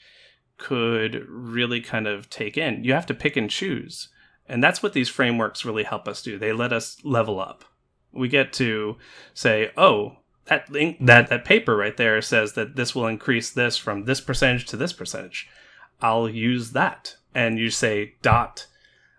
[0.57, 2.83] could really kind of take in.
[2.83, 4.09] You have to pick and choose.
[4.47, 6.37] And that's what these frameworks really help us do.
[6.37, 7.63] They let us level up.
[8.11, 8.97] We get to
[9.33, 13.77] say, oh, that link, that that paper right there says that this will increase this
[13.77, 15.47] from this percentage to this percentage.
[16.01, 17.15] I'll use that.
[17.35, 18.65] And you say dot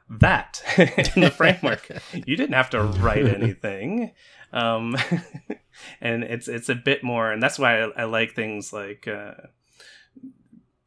[0.08, 0.62] that
[1.14, 1.88] in the framework.
[2.12, 4.10] you didn't have to write anything.
[4.52, 4.96] Um,
[6.00, 9.34] and it's it's a bit more, and that's why I, I like things like, uh,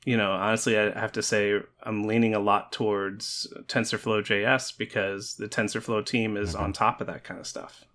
[0.06, 5.36] you know, honestly, I have to say I'm leaning a lot towards TensorFlow JS because
[5.36, 7.86] the TensorFlow team is on top of that kind of stuff.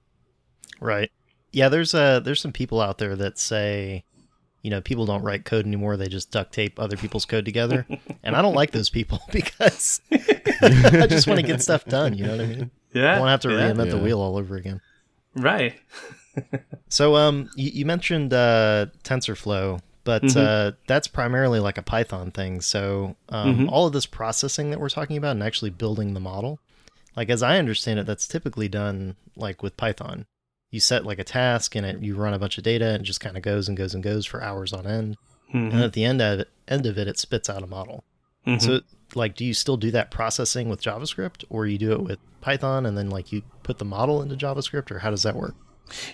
[0.80, 1.10] Right.
[1.52, 4.04] Yeah, there's uh there's some people out there that say,
[4.62, 7.86] you know, people don't write code anymore, they just duct tape other people's code together.
[8.22, 12.24] and I don't like those people because I just want to get stuff done, you
[12.24, 12.70] know what I mean?
[12.94, 14.80] Yeah, I won't have to yeah, reinvent the wheel all over again.
[15.34, 15.74] right.
[16.88, 20.36] So um you, you mentioned uh TensorFlow, but Mhm.
[20.36, 22.60] uh that's primarily like a Python thing.
[22.60, 23.68] So um Mhm.
[23.72, 26.60] all of this processing that we're talking about and actually building the model,
[27.16, 30.26] like as I understand it, that's typically done like with Python.
[30.70, 33.04] You set like a task and it you run a bunch of data and it
[33.06, 35.16] just kind of goes and goes and goes for hours on end.
[35.54, 35.72] Mhm.
[35.72, 38.04] And at the end of it end of it it spits out a model.
[38.46, 38.60] Mhm.
[38.62, 38.80] So
[39.14, 42.84] like do you still do that processing with JavaScript or you do it with Python
[42.86, 45.54] and then like you put the model into JavaScript or how does that work?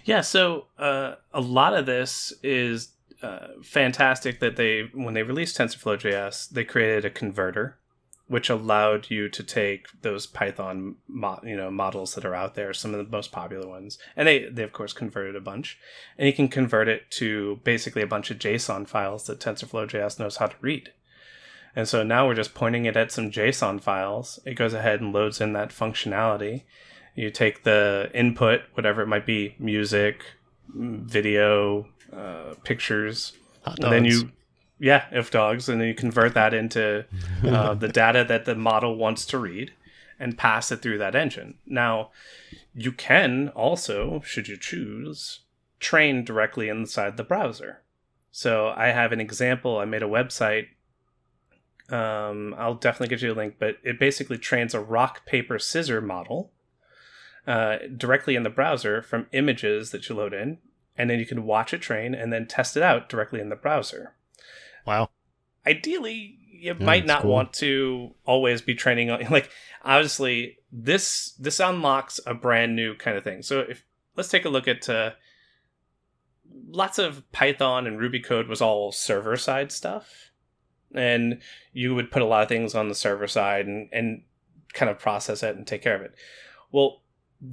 [0.04, 2.90] Yeah, so uh, a lot of this is
[3.22, 7.78] uh, fantastic that they, when they released TensorFlow JS, they created a converter,
[8.26, 12.72] which allowed you to take those Python, mo- you know, models that are out there,
[12.72, 15.78] some of the most popular ones, and they, they of course converted a bunch,
[16.18, 20.18] and you can convert it to basically a bunch of JSON files that TensorFlow JS
[20.18, 20.92] knows how to read.
[21.76, 24.38] And so now we're just pointing it at some JSON files.
[24.44, 26.62] It goes ahead and loads in that functionality.
[27.14, 30.24] You take the input, whatever it might be, music,
[30.74, 33.33] video, uh, pictures,
[33.64, 34.33] and then you,
[34.79, 37.05] yeah, if dogs, and then you convert that into
[37.44, 39.72] uh, the data that the model wants to read
[40.18, 41.59] and pass it through that engine.
[41.66, 42.11] Now,
[42.74, 45.40] you can also, should you choose,
[45.81, 47.83] train directly inside the browser.
[48.31, 49.79] So I have an example.
[49.79, 50.68] I made a website.
[51.88, 56.00] Um, I'll definitely give you a link, but it basically trains a rock, paper, scissor
[56.00, 56.50] model
[57.46, 60.59] uh, directly in the browser from images that you load in,
[60.96, 63.57] and then you can watch it train and then test it out directly in the
[63.57, 64.14] browser.
[64.87, 65.11] Wow.
[65.66, 67.33] Ideally, you Yeah, might not cool.
[67.33, 69.50] want to always be training on like
[69.85, 73.42] obviously this this unlocks a brand new kind of thing.
[73.42, 73.85] So if
[74.16, 75.11] let's take a look at uh,
[76.68, 80.30] lots of Python and Ruby code was all server side stuff,
[80.94, 81.40] and
[81.72, 84.22] you would put a lot of things on the server side and and
[84.72, 86.14] kind of process it and take care of it.
[86.72, 87.02] Well,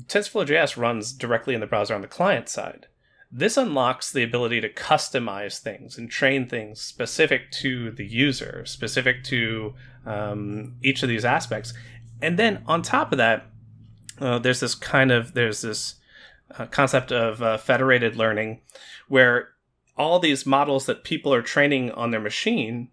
[0.07, 2.87] TensorFlow JS runs directly in the browser on the client side.
[3.31, 9.23] This unlocks the ability to customize things and train things specific to the user, specific
[9.25, 9.73] to
[10.05, 11.73] um, each of these aspects.
[12.21, 13.47] And then on top of that,
[14.19, 15.95] uh, there's this kind of there's this
[16.57, 18.61] uh, concept of uh, federated learning,
[19.07, 19.49] where
[19.97, 22.89] all these models that people are training on their machine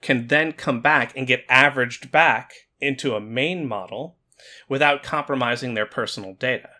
[0.00, 4.16] can then come back and get averaged back into a main model
[4.68, 6.70] without compromising their personal data.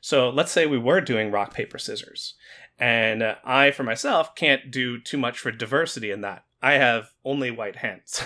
[0.00, 2.34] So let's say we were doing rock, paper, scissors,
[2.78, 6.44] and uh, I, for myself, can't do too much for diversity in that.
[6.60, 8.24] I have only white hands,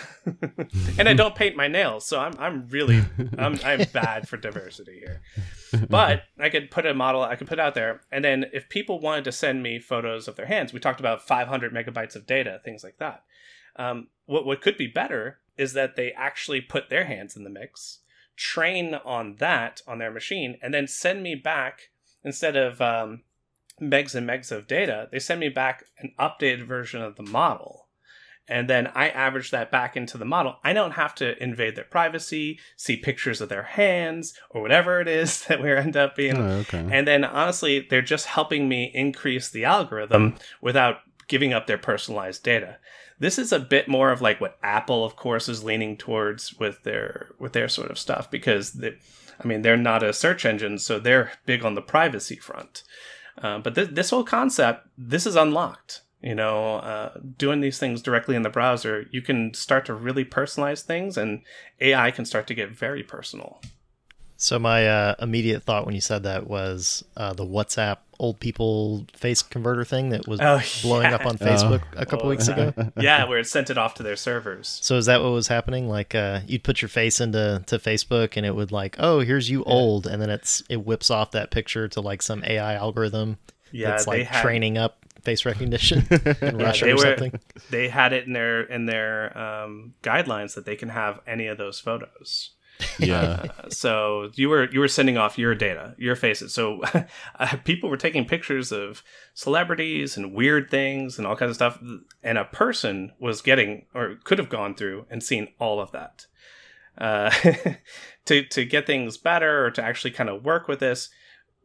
[0.98, 3.02] and I don't paint my nails, so I'm I'm really
[3.36, 5.20] I'm I'm bad for diversity here.
[5.88, 9.00] But I could put a model, I could put out there, and then if people
[9.00, 12.60] wanted to send me photos of their hands, we talked about 500 megabytes of data,
[12.64, 13.22] things like that.
[13.76, 17.50] Um, what what could be better is that they actually put their hands in the
[17.50, 17.98] mix,
[18.36, 21.80] train on that on their machine, and then send me back
[22.24, 23.22] instead of um,
[23.80, 27.88] megs and megs of data, they send me back an updated version of the model.
[28.48, 30.56] And then I average that back into the model.
[30.64, 35.06] I don't have to invade their privacy, see pictures of their hands, or whatever it
[35.06, 36.36] is that we end up being.
[36.36, 36.86] Oh, okay.
[36.90, 40.98] And then honestly, they're just helping me increase the algorithm without
[41.32, 42.76] giving up their personalized data.
[43.18, 46.82] This is a bit more of like what Apple, of course, is leaning towards with
[46.82, 48.98] their with their sort of stuff because they,
[49.40, 52.82] I mean they're not a search engine, so they're big on the privacy front.
[53.42, 56.02] Uh, but th- this whole concept, this is unlocked.
[56.20, 60.26] You know, uh, doing these things directly in the browser, you can start to really
[60.26, 61.40] personalize things, and
[61.80, 63.62] AI can start to get very personal.
[64.36, 69.06] So my uh, immediate thought when you said that was uh, the WhatsApp old people
[69.14, 71.16] face converter thing that was Oh, blowing yeah.
[71.16, 72.72] up on Facebook a couple Oh, weeks ago.
[73.00, 74.78] yeah, where it sent it off to their servers.
[74.82, 75.88] So is that what was happening?
[75.88, 79.50] Like uh, you'd put your face into to Facebook and it would like, oh, here's
[79.50, 83.38] you old, and then it's it whips off that picture to like some AI algorithm
[83.72, 87.00] Yeah, that's they like had training up face recognition in Yeah, Russia they or were-
[87.02, 87.40] something.
[87.70, 91.58] they had it in their in their um, guidelines that they can have any of
[91.58, 92.50] those photos.
[92.98, 93.46] Yeah.
[93.58, 96.54] Uh, so you were you were sending off your data, your faces.
[96.54, 96.80] So
[97.38, 99.02] uh, people were taking pictures of
[99.34, 101.82] celebrities and weird things and all kinds of stuff,
[102.22, 106.26] and a person was getting or could have gone through and seen all of that.
[106.98, 107.30] Uh,
[108.26, 111.10] to to get things better or to actually kind of work with this,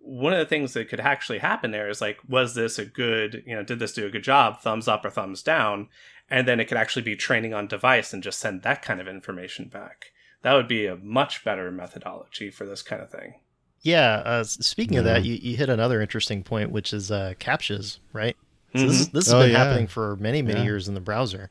[0.08, 3.44] one of the things that could actually happen there is like, was this a good,
[3.46, 4.62] you know, did this do a good job?
[4.62, 5.90] Thumbs up or thumbs down?
[6.30, 9.08] And then it could actually be training on device and just send that kind of
[9.08, 10.12] information back.
[10.48, 13.34] That would be a much better methodology for this kind of thing.
[13.82, 14.24] Yeah.
[14.26, 18.00] Uh, s- speaking of that, you, you hit another interesting point, which is uh, captchas,
[18.14, 18.38] right?
[18.74, 18.88] So Mhm.
[18.88, 19.58] this, this has Oh, been yeah.
[19.58, 20.64] happening for many, many Yeah.
[20.66, 21.50] years in the browser.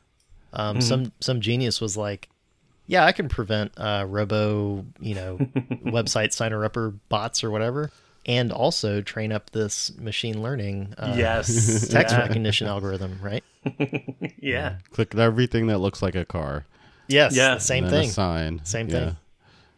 [0.51, 0.83] Um, Mhm.
[0.83, 2.27] Some some genius was like,
[2.87, 5.37] "Yeah, I can prevent uh, robo, you know,
[5.85, 7.91] website signer upper bots or whatever,
[8.25, 11.87] and also train up this machine learning uh, yes.
[11.87, 12.21] text yeah.
[12.21, 13.43] recognition algorithm, right?
[14.41, 14.77] yeah.
[14.91, 16.65] Click everything that looks like a car.
[17.07, 17.57] Yes, Yeah.
[17.57, 18.09] same and thing.
[18.09, 18.61] Sign.
[18.63, 18.99] Same Yeah.
[18.99, 19.17] thing.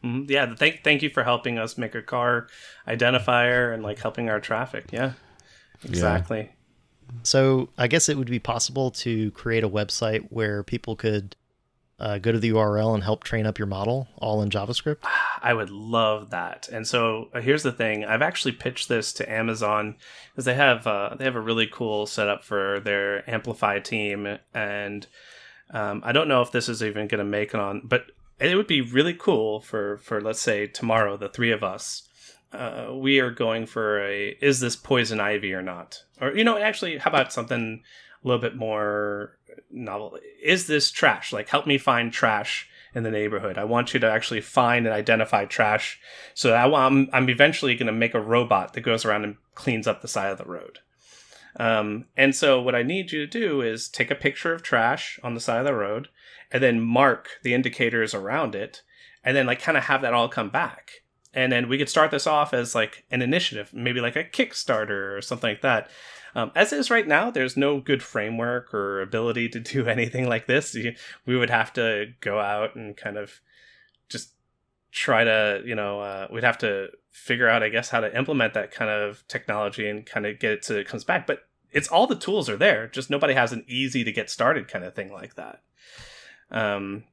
[0.03, 0.29] Mhm.
[0.29, 0.55] Yeah.
[0.55, 2.47] Thank, thank you for helping us make a car
[2.87, 4.85] identifier and like helping our traffic.
[4.91, 5.13] Yeah.
[5.83, 6.49] Exactly.
[7.23, 11.35] So I guess it would be possible to create a website where people could
[11.99, 14.97] uh, go to the URL and help train up your model, all in JavaScript.
[15.41, 16.69] I would love that.
[16.71, 19.95] And so uh, here's the thing: I've actually pitched this to Amazon
[20.31, 25.07] because they have uh, they have a really cool setup for their Amplify team, and
[25.71, 28.55] um, I don't know if this is even going to make it on, but it
[28.55, 32.03] would be really cool for for let's say tomorrow, the three of us.
[32.51, 36.03] Uh, we are going for a is this poison ivy or not?
[36.19, 37.83] Or you know, actually, how about something
[38.23, 39.37] a little bit more
[39.69, 40.17] novel?
[40.41, 41.31] Is this trash?
[41.31, 43.59] Like, help me find trash in the neighborhood.
[43.59, 45.99] I want you to actually find and identify trash.
[46.33, 49.85] So I, am I'm eventually going to make a robot that goes around and cleans
[49.85, 50.79] up the side of the road.
[51.59, 55.19] Um, and so what I need you to do is take a picture of trash
[55.21, 56.07] on the side of the road
[56.51, 58.81] and then mark the indicators around it
[59.23, 61.03] and then like kind of have that all come back.
[61.33, 65.15] And then we could start this off as like an initiative, maybe like a Kickstarter
[65.15, 65.89] or something like that.
[66.33, 70.47] Um, as is right now, there's no good framework or ability to do anything like
[70.47, 70.75] this.
[71.25, 73.41] We would have to go out and kind of
[74.07, 74.31] just
[74.91, 78.53] try to, you know, uh, we'd have to figure out, I guess, how to implement
[78.53, 81.27] that kind of technology and kind of get it to it comes back.
[81.27, 84.67] But it's all the tools are there, just nobody has an easy to get started
[84.67, 85.61] kind of thing like that.
[86.51, 87.03] Um,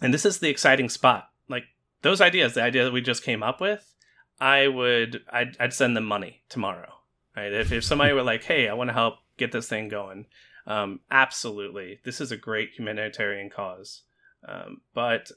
[0.00, 1.30] and this is the exciting spot.
[1.48, 1.64] Like
[2.02, 3.94] those ideas, the idea that we just came up with,
[4.40, 6.94] I would, I'd, I'd send them money tomorrow
[7.36, 7.52] right?
[7.52, 10.26] If, if somebody were like, hey, I want to help get this thing going,
[10.66, 12.00] um, absolutely.
[12.04, 14.02] This is a great humanitarian cause.
[14.46, 15.30] Um, but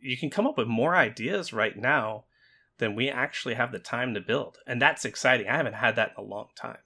[0.00, 2.24] you can come up with more ideas right now
[2.78, 4.58] than we actually have the time to build.
[4.66, 5.48] And that's exciting.
[5.48, 6.78] I haven't had that in a long time.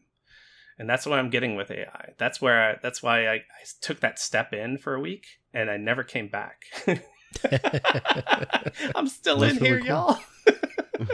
[0.78, 2.14] And that's what I'm getting with AI.
[2.18, 3.42] That's where I, that's why I, I
[3.82, 6.62] took that step in for a week and I never came back.
[8.94, 9.86] I'm still That's in here, cool.
[9.86, 10.18] y'all.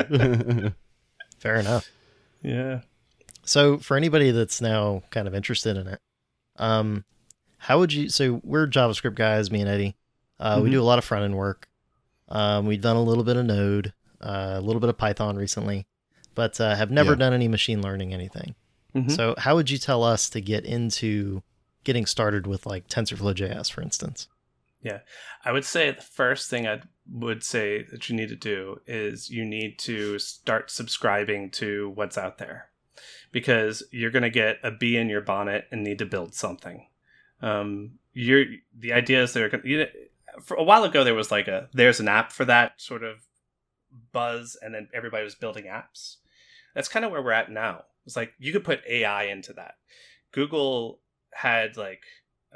[1.38, 1.88] Fair enough.
[2.42, 2.80] Yeah.
[3.44, 5.98] So for anybody that's now kind of interested in it,
[6.56, 7.04] um,
[7.58, 8.08] how would you?
[8.08, 9.96] So we're JavaScript guys, me and Eddie.
[10.40, 10.72] Uh, We Mhm.
[10.72, 11.68] do a lot of front end work.
[12.28, 15.86] Um, we've done a little bit of Node, uh, a little bit of Python recently,
[16.34, 17.16] but uh, have never Yeah.
[17.16, 18.54] done any machine learning anything.
[18.94, 19.10] Mhm.
[19.10, 21.42] So how would you tell us to get into
[21.84, 24.28] getting started with like TensorFlow JS, for instance?
[24.80, 25.00] Yeah,
[25.44, 29.28] I would say the first thing I would say that you need to do is
[29.30, 32.70] you need to start subscribing to what's out there
[33.32, 36.86] because you're going to get a bee in your bonnet and need to build something.
[37.42, 39.86] Um, you're the idea is going you know,
[40.42, 43.18] for a while ago there was like a there's an app for that sort of
[44.12, 46.16] buzz and then everybody was building apps.
[46.74, 47.84] that's kind of where we're at now.
[48.08, 49.74] It's like you could put AI into that.
[50.32, 51.00] Google
[51.30, 52.00] had like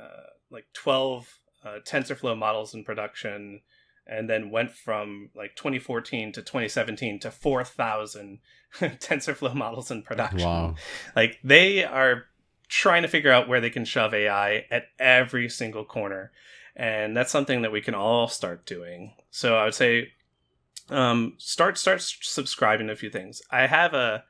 [0.01, 1.29] uh, like 12
[1.63, 3.61] uh, TensorFlow models in production
[4.07, 8.39] and then went from like 2014 to 2017 to 4,000
[8.81, 10.41] TensorFlow models in production.
[10.41, 10.75] Wow.
[11.15, 12.25] Like they are
[12.69, 16.33] trying to figure out where they can shove AI at every single corner.
[16.75, 19.13] And that's something that we can all start doing.
[19.31, 20.13] So I would say
[20.89, 23.43] um, start start subscribing to a few things.
[23.51, 24.25] I have a,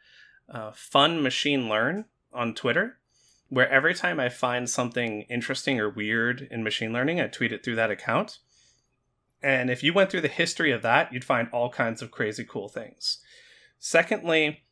[0.48, 2.98] a fun machine learn on Twitter
[3.48, 7.62] where every time I find something interesting or weird in machine learning, I tweet it
[7.62, 8.38] through that account.
[9.42, 12.46] And if you went through the history of that, you'd find all kinds of crazy
[12.48, 13.18] cool things.
[13.78, 14.62] Secondly,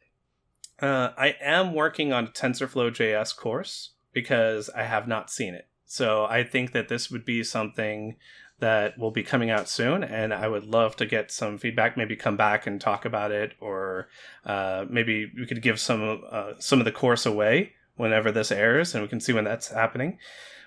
[0.81, 5.69] uh, I am working on a TensorFlow JS course because I have not seen it.
[5.85, 8.17] So I think that this would be something
[8.61, 11.97] that will be coming out soon, and I would love to get some feedback.
[11.97, 14.09] Maybe come back and talk about it, or
[14.45, 18.95] uh, maybe we could give some uh, some of the course away whenever this airs,
[18.95, 20.19] and we can see when that's happening.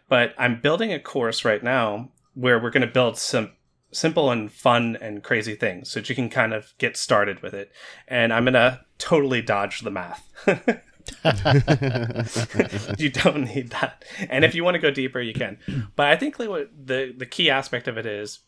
[0.10, 3.54] But I'm building a course right now where we're going to build some
[3.91, 7.54] simple and fun and crazy things so that you can kind of get started with
[7.54, 7.72] it.
[8.08, 10.28] And I'm going to totally dodge the math.
[12.97, 14.03] you don't need that.
[14.30, 15.57] And if you want to go deeper, you can.
[15.95, 18.39] But I think what the, the key aspect of it is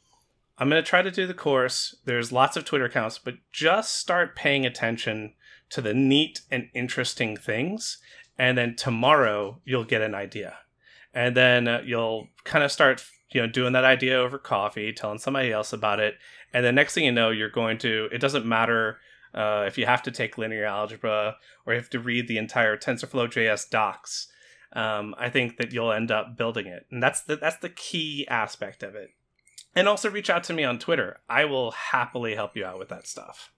[0.58, 1.96] I'm going to try to do the course.
[2.06, 5.34] There's lots of Twitter accounts, but just start paying attention
[5.70, 7.98] to the neat and interesting things.
[8.38, 10.58] And then tomorrow you'll get an idea.
[11.14, 15.18] And then uh, you'll kind of start you know doing that idea over coffee telling
[15.18, 16.16] somebody else about it
[16.54, 19.00] and the next thing you know you're going to it doesn't matter
[19.36, 22.78] uh, if you have to take linear algebra or you have to read the entire
[22.78, 24.28] tensorflow js docs
[24.74, 26.86] um, i think that you'll end up building it.
[26.90, 29.12] And that's the that's the key aspect of it.
[29.76, 31.20] And also reach out to me on twitter.
[31.30, 33.52] I will happily help you out with that stuff.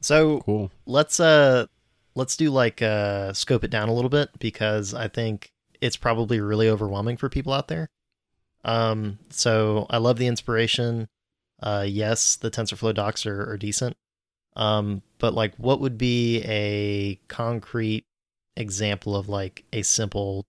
[0.00, 0.70] So cool.
[0.86, 1.66] let's uh
[2.14, 6.40] let's do like uh scope it down a little bit because i think it's probably
[6.40, 7.90] really overwhelming for people out there.
[8.64, 11.08] Um, so I love the inspiration.
[11.60, 13.96] Uh, yes, the TensorFlow docs are, are decent.
[14.56, 18.04] Um, but like, what would be a concrete
[18.56, 20.44] example of like a simple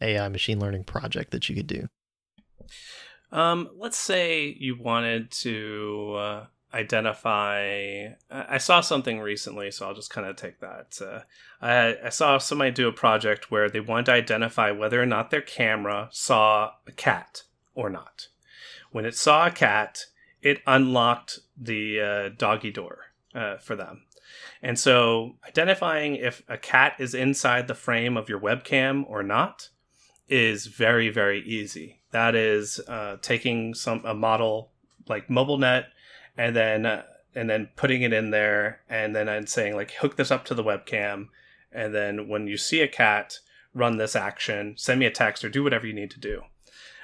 [0.00, 1.88] AI machine learning project that you could do?
[3.32, 8.08] Um, let's say you wanted to uh, identify.
[8.30, 10.98] I saw something recently, so I'll just kind of take that.
[11.00, 11.20] Uh,
[11.60, 15.30] I, I saw somebody do a project where they wanted to identify whether or not
[15.30, 17.42] their camera saw a cat
[17.74, 18.28] or not.
[18.92, 20.06] When it saw a cat,
[20.40, 24.02] it unlocked the uh, doggy door uh, for them.
[24.62, 29.68] And so, identifying if a cat is inside the frame of your webcam or not
[30.28, 32.00] is very, very easy.
[32.12, 34.70] That is uh, taking some a model
[35.08, 35.86] like MobileNet
[36.36, 37.02] and then uh,
[37.34, 40.54] and then putting it in there and then I'm saying like hook this up to
[40.54, 41.28] the webcam
[41.72, 43.38] and then when you see a cat
[43.74, 46.42] run this action send me a text or do whatever you need to do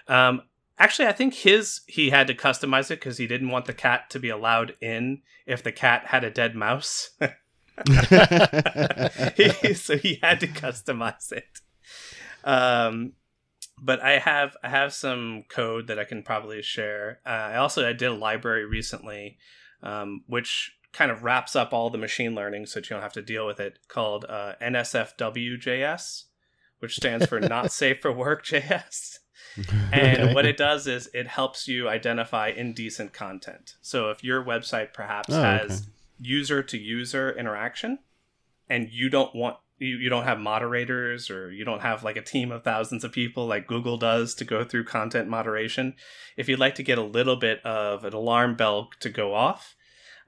[0.09, 0.43] um,
[0.81, 4.11] actually i think his he had to customize it because he didn't want the cat
[4.11, 7.27] to be allowed in if the cat had a dead mouse so
[9.97, 11.61] he had to customize it
[12.43, 13.13] um,
[13.83, 17.21] but I have I have some code that I can probably share.
[17.27, 19.39] Uh, I also I did a library recently,
[19.83, 23.13] um, which kind of wraps up all the machine learning, so that you don't have
[23.15, 23.79] to deal with it.
[23.89, 26.25] Called uh, NSFW.js,
[26.81, 29.19] which stands for Not Safe for Work JS.
[29.93, 33.77] and what it does is it helps you identify indecent content.
[33.81, 35.89] So if your website perhaps Oh, has
[36.21, 37.99] user to user interaction,
[38.69, 42.23] and you don't want you, you don't have moderators or you don't have like a
[42.23, 45.95] team of thousands of people like Google does to go through content moderation.
[46.37, 49.75] If you'd like to get a little bit of an alarm bell to go off,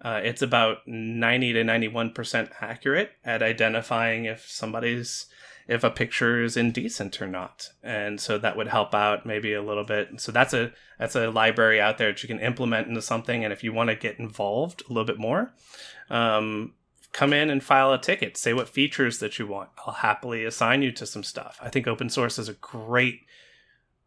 [0.01, 5.27] uh, it's about 90 to 91% accurate at identifying if somebody's
[5.69, 7.71] if a picture is indecent or not.
[7.83, 10.21] And so that would help out maybe a little bit.
[10.21, 13.45] So that's a that's a library out there that you can implement into something.
[13.45, 15.53] And if you want to get involved a little bit more
[16.11, 16.75] um,
[17.13, 18.37] come in and file a ticket.
[18.37, 19.71] Say what features that you want.
[19.87, 21.59] I'll happily assign you to some stuff.
[21.61, 23.21] I think open source is a great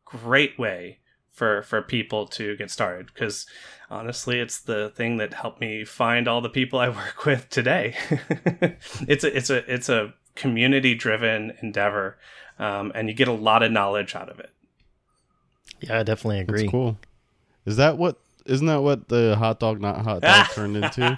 [0.05, 0.99] great way
[1.31, 3.07] for for people to get started.
[3.07, 3.45] Because
[3.89, 7.95] honestly it's the thing that helped me find all the people i work with today.
[9.07, 12.17] It's a it's a it's a community driven endeavor
[12.59, 14.49] um, and you get a lot of knowledge out of it
[15.81, 16.61] Yeah, I definitely agree.
[16.61, 16.97] That's cool.
[17.65, 18.17] Is that what?
[18.45, 21.17] Isn't that what the hot dog not hot dog turned into?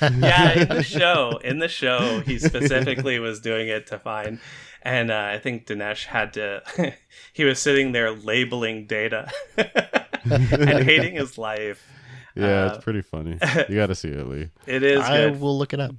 [0.00, 4.40] yeah, in the show, in the show, he specifically was doing it to find,
[4.80, 6.62] and uh, I think Dinesh had to.
[7.34, 9.30] he was sitting there labeling data
[10.24, 11.86] and hating his life.
[12.34, 13.38] Yeah, Uh, it's pretty funny.
[13.68, 14.48] You got to see it, Lee.
[14.66, 15.40] It is I good.
[15.40, 15.94] will look it up.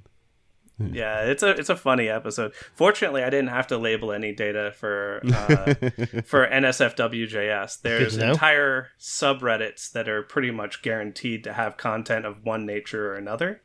[0.78, 2.52] Yeah, it's a it's a funny episode.
[2.74, 5.74] Fortunately, I didn't have to label any data for uh,
[6.24, 7.80] for NSFWJS.
[7.82, 13.14] There's entire subreddits that are pretty much guaranteed to have content of one nature or
[13.16, 13.62] another.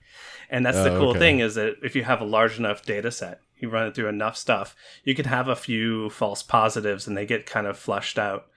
[0.49, 1.19] And that's the Oh, cool okay.
[1.19, 4.07] thing is that if you have a large enough data set, you run it through
[4.07, 8.17] enough stuff, you can have a few false positives and they get kind of flushed
[8.17, 8.47] out.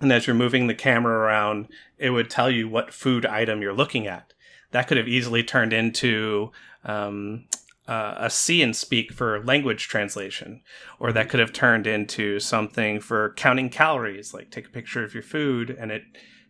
[0.00, 1.68] and as you're moving the camera around,
[1.98, 4.34] it would tell you what food item you're looking at.
[4.72, 6.50] That could have easily turned into
[6.84, 7.44] um,
[7.86, 10.62] uh, a see and speak for language translation,
[10.98, 15.14] or that could have turned into something for counting calories, like take a picture of
[15.14, 16.02] your food and it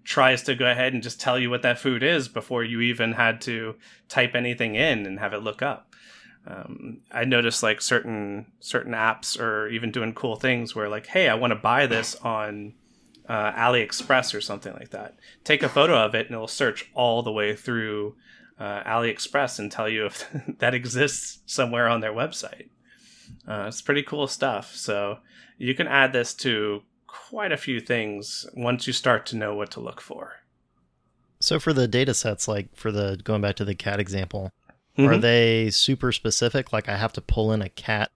[0.07, 3.13] tries to go ahead and just tell you what that food is before you even
[3.13, 3.75] had to
[4.09, 5.93] type anything in and have it look up.
[6.47, 11.29] Um, I noticed like certain certain apps are even doing cool things where like, hey,
[11.29, 12.75] I want to buy this on
[13.29, 15.17] uh, AliExpress or something like that.
[15.43, 18.15] Take a photo of it and it'll search all the way through
[18.61, 20.25] uh, AliExpress and tell you if
[20.59, 22.69] that exists somewhere on their website.
[23.47, 24.73] Uh, it's pretty cool stuff.
[24.77, 25.19] So
[25.59, 26.83] you can add this to
[27.31, 30.35] quite a few things once you start to know what to look for.
[31.41, 34.51] So for the data sets, like for the going back to the cat example,
[34.99, 35.21] are Mhm.
[35.21, 36.73] they super specific?
[36.73, 38.11] Like I have to pull in a cat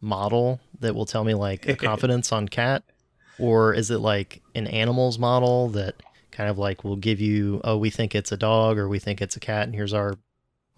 [0.00, 2.82] model that will tell me like a confidence on cat,
[3.38, 5.96] or is it like an animals model that
[6.30, 9.20] kind of like will give you, oh, we think it's a dog or we think
[9.20, 10.14] it's a cat, and here's our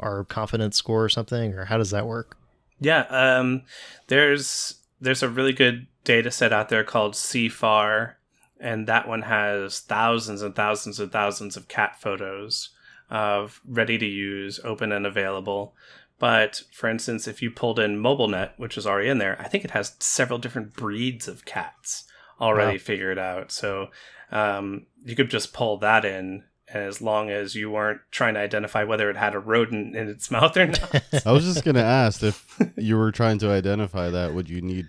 [0.00, 2.36] our confidence score or something, or how does that work?
[2.80, 3.62] Yeah, um,
[4.08, 8.14] there's there's a really good data set out there called CIFAR,
[8.61, 12.70] and that one has thousands and thousands and thousands of cat photos
[13.11, 15.74] of ready to use, open and available.
[16.18, 19.64] But for instance, if you pulled in MobileNet, which is already in there, I think
[19.64, 22.05] it has several different breeds of cats
[22.40, 22.82] already Wow.
[22.84, 23.50] figured out.
[23.50, 23.88] So
[24.30, 28.82] um, you could just pull that in as long as you weren't trying to identify
[28.84, 31.03] whether it had a rodent in its mouth or not.
[31.26, 34.86] I was just gonna ask if you were trying to identify that, would you need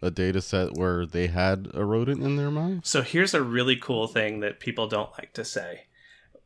[0.00, 2.86] a data set where they had a rodent in their mouth?
[2.86, 5.86] So here's a really cool thing that people don't like to say.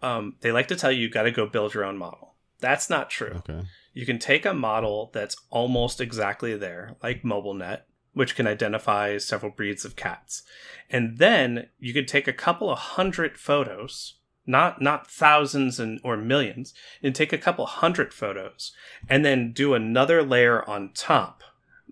[0.00, 2.34] Um, they like to tell you you got to go build your own model.
[2.60, 3.42] That's not true.
[3.48, 3.62] Okay.
[3.92, 7.82] You can take a model that's almost exactly there, like MobileNet,
[8.14, 10.42] which can identify several breeds of cats,
[10.90, 14.14] and then you could take a couple of hundred photos,
[14.46, 16.72] not not thousands and or millions,
[17.02, 18.72] and take a couple hundred photos,
[19.08, 21.42] and then do another layer on top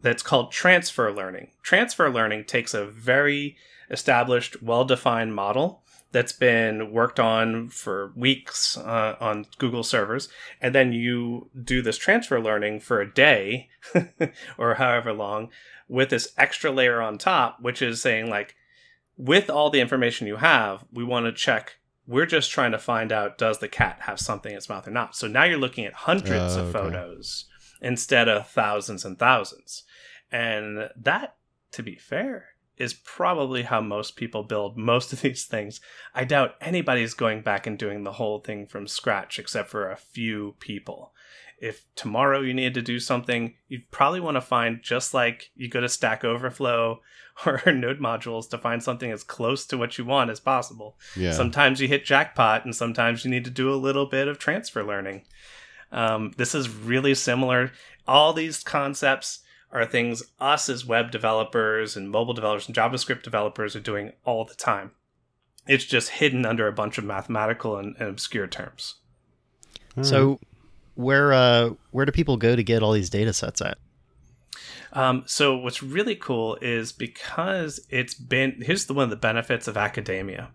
[0.02, 1.48] that's called transfer learning.
[1.62, 3.56] Transfer learning takes a very
[3.90, 5.82] established, well defined model
[6.12, 10.28] that's been worked on for weeks uh, on Google servers,
[10.60, 13.68] and then you do this transfer learning for a day
[14.58, 15.50] or however long
[15.88, 18.54] with this extra layer on top, which is saying, like,
[19.16, 21.76] with all the information you have, we want to check.
[22.06, 24.92] We're just trying to find out does the cat have something in its mouth or
[24.92, 25.14] not.
[25.14, 26.72] So now you're looking at hundreds Oh, of okay.
[26.72, 27.44] photos
[27.82, 29.84] instead of thousands and thousands.
[30.32, 31.36] And that,
[31.72, 32.50] to be fair,
[32.80, 35.80] is probably how most people build most of these things.
[36.14, 39.96] I doubt anybody's going back and doing the whole thing from scratch except for a
[39.96, 41.12] few people.
[41.60, 45.68] If tomorrow you need to do something, you'd probably want to find just like you
[45.68, 47.02] go to Stack Overflow
[47.46, 50.96] or Node modules to find something as close to what you want as possible.
[51.14, 51.32] Yeah.
[51.32, 54.82] Sometimes you hit jackpot, and sometimes you need to do a little bit of transfer
[54.82, 55.26] learning.
[55.92, 57.72] Um, this is really similar.
[58.08, 59.40] All these concepts
[59.72, 64.44] are things us as web developers and mobile developers and JavaScript developers are doing all
[64.44, 64.92] the time.
[65.66, 68.96] It's just hidden under a bunch of mathematical and, and obscure terms.
[70.02, 70.38] So,
[70.94, 73.78] where uh, where do people go to get all these data sets at?
[74.92, 79.68] Um, so what's really cool is because it's been here's the one of the benefits
[79.68, 80.50] of academia.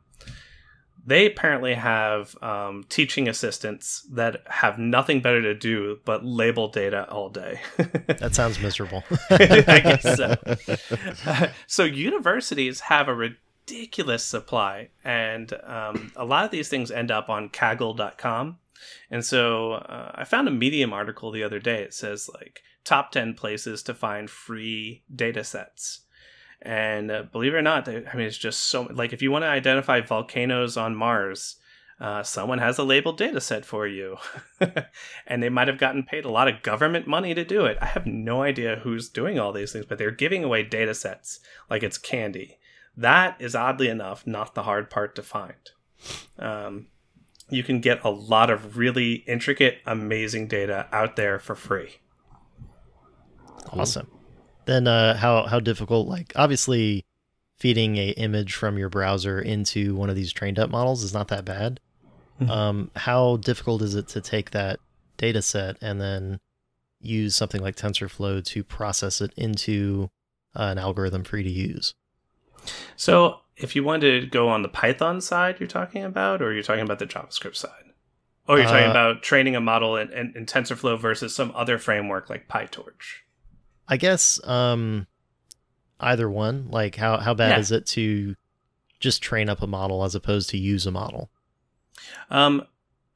[1.08, 7.08] They apparently have um, teaching assistants that have nothing better to do but label data
[7.10, 7.62] all day.
[8.08, 9.04] That sounds miserable.
[9.30, 11.48] I guess so.
[11.68, 17.30] so universities have a ridiculous supply, and um, a lot of these things end up
[17.30, 18.58] on Kaggle.com.
[19.12, 21.82] And so uh, I found a Medium article the other day.
[21.84, 26.05] It says like top ten places to find free data sets.
[26.62, 29.44] And uh, believe it or not, I mean, it's just so like if you want
[29.44, 31.58] to identify volcanoes on Mars,
[32.00, 34.18] uh, someone has a labeled data set for you.
[35.28, 37.78] and they might have gotten paid a lot of government money to do it.
[37.82, 41.40] I have no idea who's doing all these things, but they're giving away data sets
[41.70, 42.58] like it's candy.
[42.98, 45.54] That is oddly enough not the hard part to find.
[46.38, 46.88] Um,
[47.50, 51.98] you can get a lot of really intricate, amazing data out there for free.
[53.72, 54.10] Awesome.
[54.66, 56.08] Then uh, how how difficult?
[56.08, 57.06] Like obviously,
[57.58, 61.28] feeding a image from your browser into one of these trained up models is not
[61.30, 61.80] that bad.
[62.42, 62.50] Mhm.
[62.50, 64.80] Um, how difficult is it to take that
[65.18, 66.40] data set and then
[67.00, 70.10] use something like TensorFlow to process it into
[70.56, 71.94] uh, an algorithm for you to use?
[72.98, 76.64] So, if you want to go on the Python side, you're talking about, or you're
[76.64, 77.72] talking about the JavaScript side?
[78.48, 81.78] Or you're talking Uh, about training a model in, in, in TensorFlow versus some other
[81.78, 83.22] framework like PyTorch?
[83.88, 85.08] I guess um,
[86.00, 86.68] either one.
[86.70, 87.60] Like how how bad Yeah.
[87.60, 88.36] is it to
[89.00, 91.30] just train up a model as opposed to use a model?
[92.30, 92.66] Um,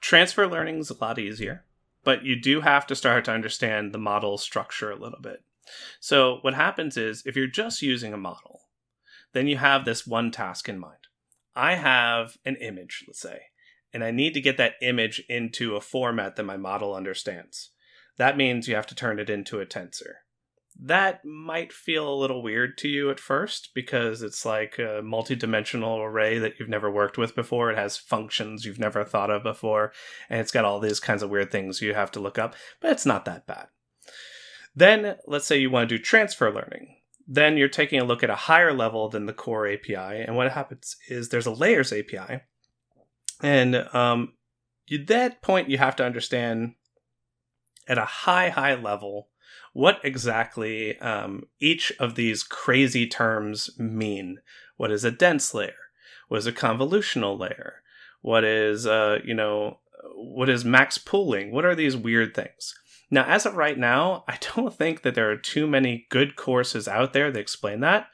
[0.02, 1.66] transfer learning is a lot easier,
[2.04, 5.44] but you do have to start to understand the model structure a little bit.
[6.00, 8.62] So, what happens is if you're just using a model,
[9.34, 10.96] then you have this one task in mind.
[11.56, 13.42] I have an image, let's say,
[13.94, 17.72] and I need to get that image into a format that my model understands.
[18.18, 20.16] That means you have to turn it into a tensor.
[20.82, 26.02] That might feel a little weird to you at first because it's like a multi-dimensional
[26.02, 27.70] array that you've never worked with before.
[27.70, 29.92] It has functions you've never thought of before,
[30.30, 32.92] and it's got all these kinds of weird things you have to look up, but
[32.92, 33.68] it's not that bad.
[34.74, 36.96] Then, let's say you want to do transfer learning.
[37.28, 40.50] Then you're taking a look at a higher level than the core API, and what
[40.50, 42.42] happens is there's a layers API,
[43.42, 44.32] and um,
[44.90, 46.76] at that point you have to understand
[47.86, 49.28] at a high, high level
[49.74, 54.40] what exactly um, each of these crazy terms mean.
[54.78, 55.76] What is a dense layer?
[56.28, 57.82] What is a convolutional layer?
[58.22, 59.80] What is, uh, you know,
[60.16, 61.52] what is max pooling?
[61.52, 62.76] What are these weird things?
[63.12, 66.88] Now, as of right now, I don't think that there are too many good courses
[66.88, 68.08] out there that explain that,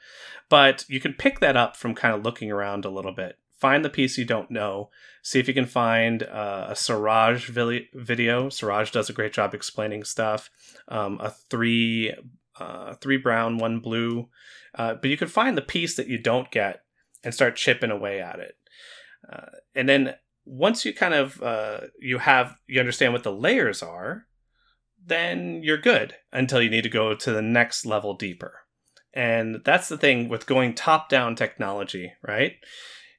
[0.48, 3.38] but you can pick that up from kind of looking around a little bit.
[3.58, 4.90] Find the piece you don't know.
[5.22, 8.48] See if you can find uh, a Siraj video.
[8.48, 10.50] Siraj does a great job explaining stuff.
[10.88, 12.14] Um, a three,
[12.60, 14.28] uh, three brown, one blue.
[14.74, 16.82] Uh, but you can find the piece that you don't get
[17.24, 18.56] and start chipping away at it.
[19.30, 23.82] Uh, and then once you kind of uh, you have you understand what the layers
[23.82, 24.26] are,
[25.04, 28.60] then you're good until you need to go to the next level deeper.
[29.12, 32.52] And that's the thing with going top down technology, right?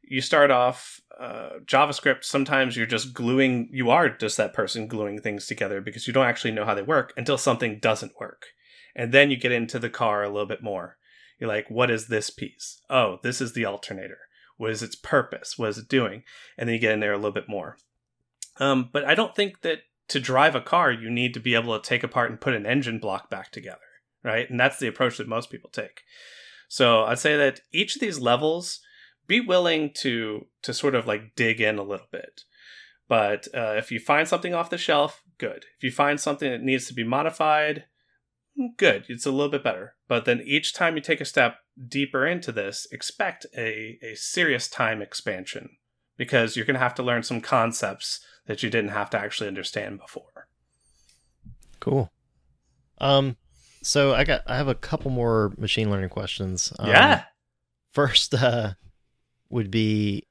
[0.10, 5.20] You start off uh, JavaScript, sometimes you're just gluing, you are just that person gluing
[5.20, 8.48] things together because you don't actually know how they work until something doesn't work.
[8.96, 10.98] And then you get into the car a little bit more.
[11.40, 12.82] You're like, what is this piece?
[12.90, 14.18] Oh, this is the alternator.
[14.58, 15.58] What is its purpose?
[15.58, 16.24] What is it doing?
[16.58, 17.78] And then you get in there a little bit more.
[18.60, 21.78] Um, but I don't think that to drive a car, you need to be able
[21.78, 23.78] to take apart and put an engine block back together,
[24.24, 24.50] right?
[24.50, 26.02] And that's the approach that most people take.
[26.68, 28.80] So I'd say that each of these levels,
[29.28, 32.44] be willing to to sort of like dig in a little bit.
[33.08, 35.66] But uh, if you find something off the shelf, good.
[35.78, 37.86] If you find something that needs to be modified,
[38.78, 39.06] good.
[39.08, 39.96] It's a little bit better.
[40.08, 41.58] But then each time you take a step
[41.88, 45.70] deeper into this, expect a, a serious time expansion
[46.18, 49.48] because you're going to have to learn some concepts that you didn't have to actually
[49.48, 50.48] understand before.
[51.80, 52.12] Cool.
[52.98, 53.38] Um,
[53.84, 56.74] so I got I have a couple more machine learning questions.
[56.80, 57.24] Um, yeah.
[57.92, 58.74] first uh,
[59.50, 60.26] would be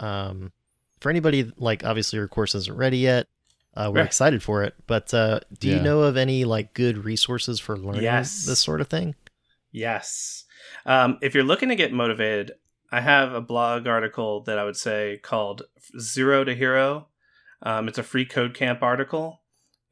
[0.00, 0.52] um,
[1.00, 3.26] for anybody like obviously your course isn't ready yet.
[3.74, 4.06] Uh, we're Right.
[4.06, 8.02] excited for it, but uh, do you know of any like good resources for learning
[8.02, 8.44] Yes.
[8.44, 9.14] this sort of thing?
[9.70, 10.44] Yes.
[10.84, 12.52] Um, if you're looking to get motivated,
[12.90, 15.62] I have a blog article that I would say called
[15.98, 17.08] Zero to Hero.
[17.62, 19.40] Um, it's a free code camp article,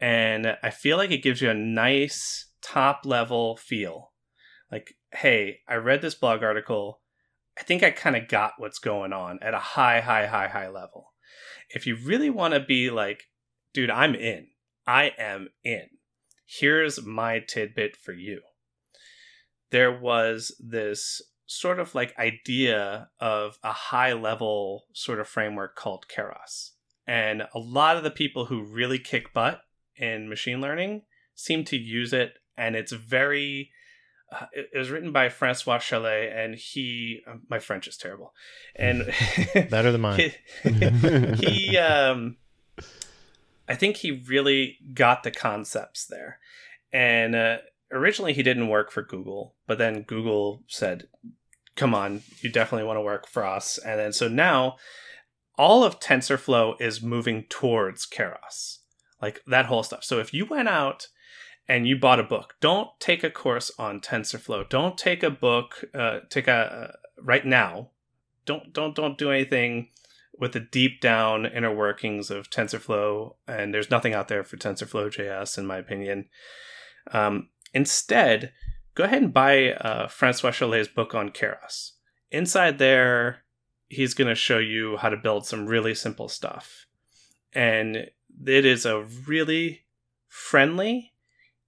[0.01, 4.13] and I feel like it gives you a nice top level feel.
[4.71, 7.01] Like, hey, I read this blog article.
[7.61, 10.71] I think I kind of got what's going on at a high, high, high, high
[10.71, 11.13] level.
[11.69, 13.25] If you really want to be like,
[13.75, 14.47] dude, I'm in,
[14.87, 15.83] I am in.
[16.47, 18.41] Here's my tidbit for you
[19.71, 26.07] there was this sort of like idea of a high level sort of framework called
[26.09, 26.71] Keras.
[27.07, 29.61] And a lot of the people who really kick butt
[29.95, 31.03] in machine learning
[31.37, 32.35] seem to use it.
[32.57, 33.71] And it's very,
[34.33, 38.33] uh, it, it was written by Francois Chollet, and he, uh, my French is terrible.
[38.77, 39.13] And
[39.71, 40.19] Better than mine.
[40.19, 40.35] he,
[41.37, 42.37] he um
[43.69, 46.39] i think he really got the concepts there
[46.93, 47.59] and uh,
[47.93, 51.09] originally he didn't work for google but then google said
[51.77, 54.77] come on you definitely want to work for us and then so now
[55.57, 58.79] all of tensorflow is moving towards keras
[59.23, 61.07] like that whole stuff so if you went out
[61.71, 65.85] and you bought a book don't take a course on tensorflow don't take a book
[65.95, 67.91] uh, take a right now
[68.45, 69.89] don't don't don't do anything
[70.41, 75.09] with the deep down inner workings of TensorFlow, and there's nothing out there for TensorFlow
[75.09, 76.29] JS, in my opinion.
[77.13, 78.53] Um, instead,
[78.95, 81.93] go ahead and buy uh, Francois Chollet's book on Keras.
[82.31, 83.45] Inside there,
[83.89, 86.87] he's going to show you how to build some really simple stuff.
[87.53, 88.11] And
[88.47, 89.83] it is a really
[90.27, 91.10] friendly,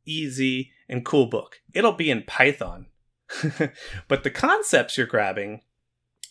[0.05, 1.61] easy, and cool book.
[1.73, 2.87] It'll be in Python.
[4.09, 5.63] but the concepts you're grabbing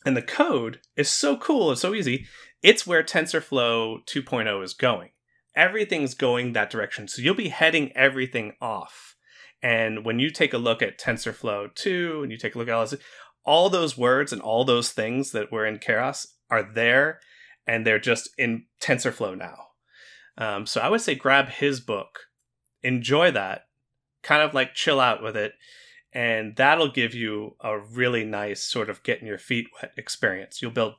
[0.06, 2.28] and the code is so cool and so easy.
[2.62, 5.10] It's where TensorFlow 2.0 is going.
[5.56, 7.08] Everything's going that direction.
[7.08, 9.16] So you'll be heading everything off.
[9.62, 12.74] And when you take a look at TensorFlow 2 and you take a look at
[12.74, 13.00] all this,
[13.44, 17.20] all those words and all those things that were in Keras are there
[17.68, 19.68] and they're just in TensorFlow now.
[20.38, 22.28] Um, so I would say grab his book,
[22.84, 23.68] enjoy that,
[24.24, 25.54] kind of like chill out with it,
[26.14, 30.62] and that'll give you a really nice sort of getting your feet wet experience.
[30.62, 30.96] You'll build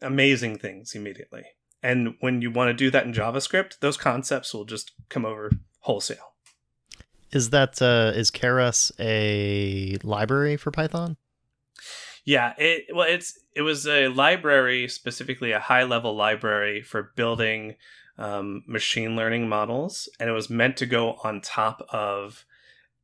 [0.00, 1.44] amazing things immediately.
[1.82, 5.50] And when you want to do that in JavaScript, those concepts will just come over
[5.80, 6.34] wholesale.
[7.32, 11.16] Is that uh, is Keras a library for Python?
[12.24, 17.76] Yeah, it well it's it was a library, specifically a high level library for building
[18.18, 22.44] um, machine learning models, and it was meant to go on top of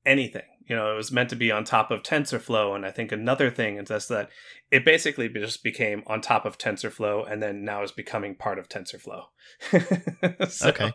[0.04, 0.42] anything.
[0.66, 3.50] You know, it was meant to be on top of TensorFlow, and I think another
[3.50, 4.28] thing is that
[4.70, 8.68] it basically just became on top of TensorFlow, and then now is becoming part of
[8.68, 9.24] TensorFlow.
[10.50, 10.92] So- Okay.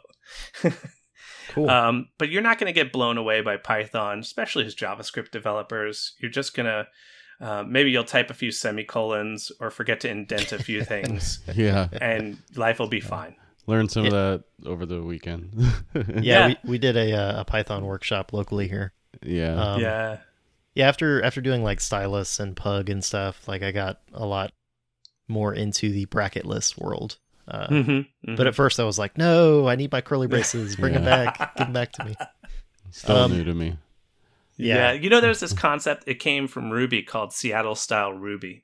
[1.49, 1.69] Cool.
[1.69, 6.13] um, but you're not going to get blown away by Python, especially as JavaScript developers.
[6.19, 6.87] You're just going to
[7.41, 11.89] uh, maybe you'll type a few semicolons or forget to indent a few things, yeah.
[12.01, 13.35] and life will be fine.
[13.65, 14.11] Learn some Yeah.
[14.11, 14.13] of
[14.63, 15.51] that over the weekend.
[15.95, 16.47] yeah, yeah.
[16.47, 18.91] We, we did a uh, a Python workshop locally here.
[19.21, 19.55] yeah.
[19.55, 20.17] Um, yeah,
[20.75, 24.51] Yeah, after after doing like stylus and pug and stuff, like I got a lot
[25.27, 27.17] more into the bracketless world.
[27.47, 28.37] Uh, Mhm, mhm.
[28.37, 30.75] But at first, I was like, "No, I need my curly braces.
[30.75, 31.55] Bring them back.
[31.57, 32.15] Give them back to me."
[32.91, 33.77] Still um, new to me.
[34.57, 34.75] Yeah.
[34.75, 34.91] Yeah.
[34.93, 36.03] you know, there's this concept.
[36.07, 38.63] It came from Ruby called Seattle style Ruby,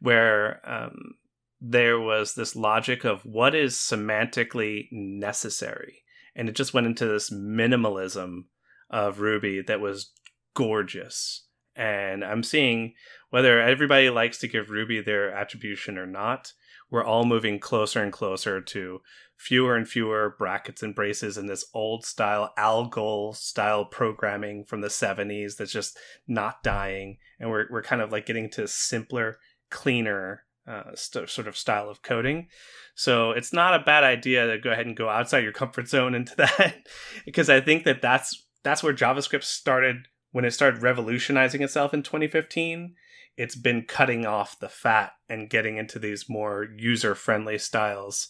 [0.00, 1.14] where um,
[1.60, 6.02] there was this logic of what is semantically necessary,
[6.34, 8.44] and it just went into this minimalism
[8.88, 10.12] of Ruby that was
[10.54, 11.46] gorgeous.
[11.76, 12.94] And I'm seeing
[13.30, 16.52] whether everybody likes to give Ruby their attribution or not,
[16.90, 19.00] we're all moving closer and closer to
[19.36, 24.88] fewer and fewer brackets and braces in this old style algol style programming from the
[24.88, 25.96] 70s that's just
[26.28, 29.38] not dying and we're, we're kind of like getting to simpler
[29.70, 32.48] cleaner uh, st- sort of style of coding
[32.94, 36.14] so it's not a bad idea to go ahead and go outside your comfort zone
[36.14, 36.86] into that
[37.24, 42.02] because i think that that's that's where javascript started when it started revolutionizing itself in
[42.02, 42.94] 2015
[43.36, 48.28] it's been cutting off the fat and getting into these more user friendly styles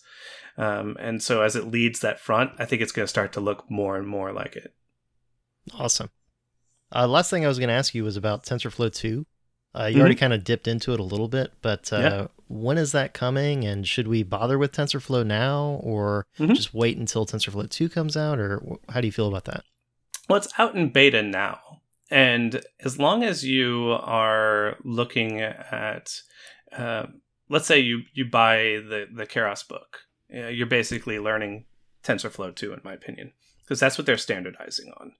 [0.60, 3.40] um, and so as it leads that front, I think it's going to start to
[3.40, 4.74] look more and more like it.
[5.72, 6.10] Awesome.
[6.94, 9.26] Uh, last thing I was going to ask you was about TensorFlow 2.
[9.74, 12.26] Uh, you already kind of dipped into it a little bit, but uh, Yeah.
[12.48, 13.64] when is that coming?
[13.64, 16.54] And should we bother with TensorFlow now, or Mhm.
[16.56, 19.64] just wait until TensorFlow 2 comes out, or how do you feel about that?
[20.28, 26.20] Well, it's out in beta now, and as long as you are looking at,
[26.72, 27.06] uh,
[27.48, 30.00] let's say you you buy the the Keras book,
[30.34, 31.66] uh, you're basically learning
[32.02, 35.12] TensorFlow 2, in my opinion, because that's what they're standardizing on.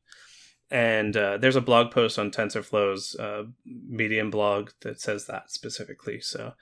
[0.70, 6.20] And uh, there's a blog post on TensorFlow's uh, Medium blog that says that specifically.
[6.20, 6.54] So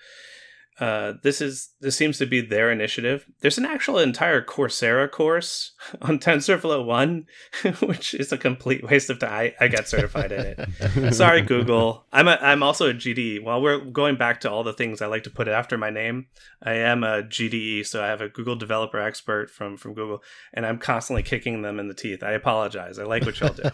[0.81, 3.26] uh, this is this seems to be their initiative.
[3.41, 5.72] There's an actual entire Coursera course
[6.03, 7.26] on TensorFlow One,
[7.81, 9.29] which is a complete waste of time.
[9.29, 11.12] I, I got certified in it.
[11.14, 12.05] Sorry, Google.
[12.12, 13.43] I'm a, I'm also a GDE.
[13.43, 16.26] While we're going back to all the things I like to put after my name,
[16.62, 20.22] I am a GDE, so I have a Google Developer Expert from from Google,
[20.55, 22.22] and I'm constantly kicking them in the teeth.
[22.22, 23.01] I apologize.
[23.01, 23.68] I like what y'all do,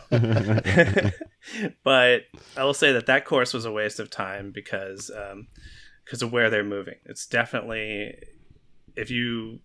[1.85, 2.23] but
[2.57, 5.11] I will say that that course was a waste of time because.
[5.15, 5.49] Um,
[6.05, 6.97] because of where they're moving.
[7.05, 8.15] It's definitely
[8.97, 9.61] if you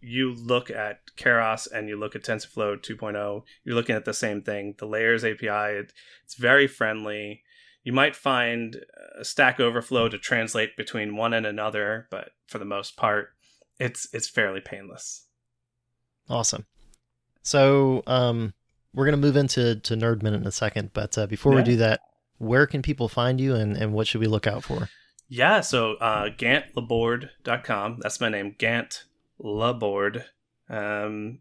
[0.00, 4.42] you look at Keras and you look at TensorFlow 2.0, you're looking at the same
[4.42, 4.74] thing.
[4.78, 5.46] The layers API,
[5.78, 5.92] it,
[6.24, 7.42] it's very friendly.
[7.84, 8.78] You might find
[9.18, 13.28] a Stack Overflow to translate between one and another, but for the most part,
[13.78, 15.26] it's it's fairly painless.
[16.28, 16.66] Awesome.
[17.42, 18.54] So um,
[18.94, 21.58] we're gonna move into to Nerd Minute in a second, but uh, before Yeah.
[21.58, 22.00] we do that,
[22.38, 24.88] where can people find you, and and what should we look out for?
[25.34, 28.00] Yeah, so uh, gantlaborde.com.
[28.02, 29.04] That's my name, Gant
[29.38, 30.26] Laborde.
[30.68, 31.38] Um,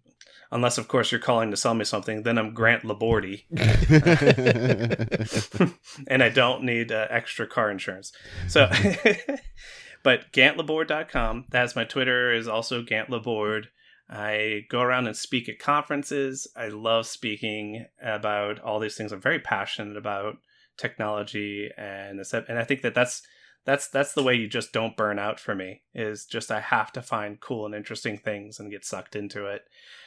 [0.50, 3.44] unless, of course, you're calling to sell me something, then I'm Grant Labordy,
[6.08, 8.14] and I don't need uh, extra car insurance.
[8.48, 8.70] So,
[10.04, 11.48] but gantlaborde.com.
[11.50, 12.34] That's my Twitter.
[12.34, 13.66] Is also gantlaborde.
[14.10, 16.48] I go around and speak at conferences.
[16.56, 19.12] I love speaking about all these things.
[19.12, 20.38] I'm very passionate about
[20.78, 23.24] technology and and I think that that's
[23.66, 26.92] that's that's the way you just don't burn out for me is just i have
[26.92, 29.64] to find cool and interesting things and get sucked into it.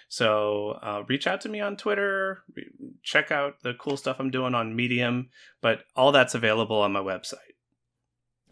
[0.06, 2.70] So uh, reach out to me on twitter re-
[3.02, 5.30] check out the cool stuff i'm doing on medium
[5.60, 7.36] but all that's available on my website.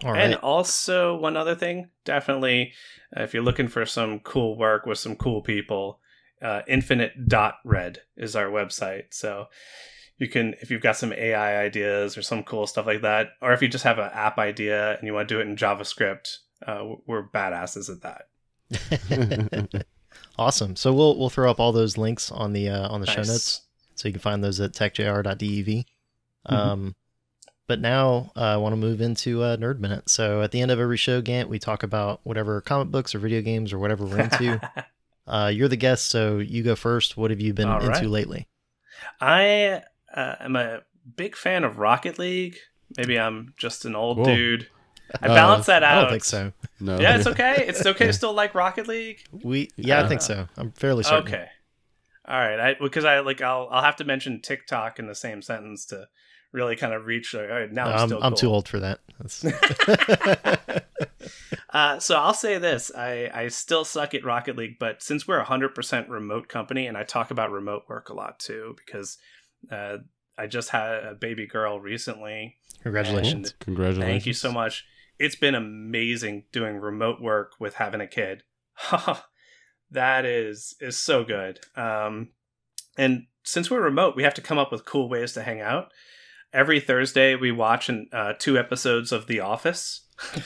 [0.04, 2.72] All and also one other thing definitely
[3.16, 6.00] uh, if you're looking for some cool work with some cool people
[6.42, 9.04] uh, infinite.red is our website.
[9.10, 9.46] So
[10.22, 13.52] you can if you've got some ai ideas or some cool stuff like that or
[13.52, 16.38] if you just have an app idea and you want to do it in javascript
[16.66, 18.26] uh, we're badasses at that
[20.38, 20.76] awesome.
[20.76, 23.62] So we'll we'll throw up all those links on the uh, on the show notes,
[23.94, 25.34] so you can find those at techjr.dev.
[25.36, 26.54] Mm-hmm.
[26.54, 26.94] Um,
[27.68, 30.08] but now uh, I want to move into uh, Nerd Minute.
[30.10, 33.18] So at the end of every show, Gant, we talk about whatever comic books or
[33.18, 34.60] video games or whatever we're into.
[35.26, 37.16] uh, you're the guest, so you go first.
[37.16, 38.48] What have you been into lately?
[39.20, 39.82] i
[40.14, 40.80] uh, am a
[41.16, 42.56] big fan of rocket league
[42.96, 44.24] maybe i'm just an old Cool.
[44.26, 44.68] dude
[45.20, 45.98] i Uh, balance that out.
[45.98, 46.52] I don't think so.
[46.80, 46.98] no.
[47.00, 50.48] yeah it's okay it's okay to still like rocket league We yeah, I think so.
[50.56, 51.26] I'm fairly certain.
[51.28, 51.46] Okay.
[52.26, 52.58] All right.
[52.60, 56.06] I because I like I'll I'll have to mention TikTok in the same sentence to
[56.52, 57.34] really kind of reach.
[57.34, 58.38] Like, all right, now I'm, I'm, still I'm cool.
[58.38, 59.00] too old for that.
[59.18, 60.80] That's-
[61.70, 65.38] Uh, so I'll say this: I I still suck at Rocket League, but since we're
[65.38, 69.16] a hundred percent remote company, and I talk about remote work a lot too, because
[69.70, 69.98] uh,
[70.36, 72.56] I just had a baby girl recently.
[72.82, 73.54] Congratulations.
[73.60, 74.10] Congratulations.
[74.10, 74.84] Thank you so much.
[75.18, 78.42] It's been amazing doing remote work with having a kid.
[79.90, 81.60] that is is so good.
[81.76, 82.30] Um,
[82.96, 85.92] and since we're remote, we have to come up with cool ways to hang out.
[86.52, 90.02] Every Thursday, we watch an, uh, two episodes of The Office,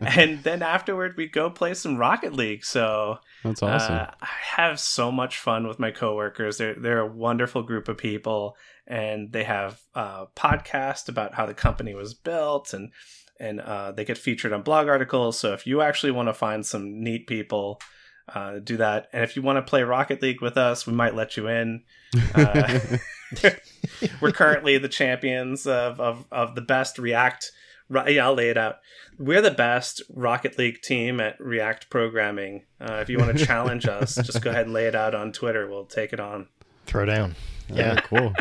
[0.00, 2.64] and then afterward, we go play some Rocket League.
[2.64, 3.94] So That's awesome.
[3.94, 6.58] uh, I have so much fun with my coworkers.
[6.58, 8.56] They're they're a wonderful group of people,
[8.86, 12.92] and they have a podcast about how the company was built, and
[13.40, 15.38] and uh, they get featured on blog articles.
[15.38, 17.80] So if you actually want to find some neat people,
[18.34, 19.08] uh, do that.
[19.12, 21.84] And if you want to play Rocket League with us, we might let you in.
[22.34, 22.80] Uh,
[24.20, 27.50] we're currently the champions of, of, of the best React.
[27.90, 28.76] Yeah, I'll lay it out.
[29.18, 32.64] We're the best Rocket League team at React programming.
[32.80, 35.32] Uh, if you want to challenge us, just go ahead and lay it out on
[35.32, 35.66] Twitter.
[35.68, 36.48] We'll take it on.
[36.86, 37.34] Throw down.
[37.68, 38.00] yeah, Yeah.
[38.02, 38.32] cool.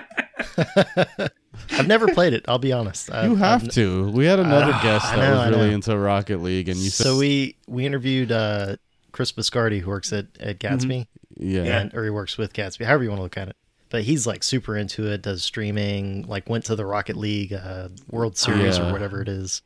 [1.71, 2.45] I've never played it.
[2.47, 3.11] I'll be honest.
[3.11, 4.09] I've- You have I've- to.
[4.11, 6.89] We had another Ah, guest I that know, was really into Rocket League, and you
[6.89, 8.75] said, So we we interviewed uh,
[9.11, 11.79] Chris Biscardi, who works at at Gatsby, yeah, Yeah.
[11.79, 13.55] and or he works with Gatsby, however you want to look at it.
[13.89, 15.21] But he's like super into it.
[15.21, 16.23] Does streaming.
[16.27, 18.89] Like went to the Rocket League uh, World Series Yeah.
[18.89, 19.61] or whatever it is,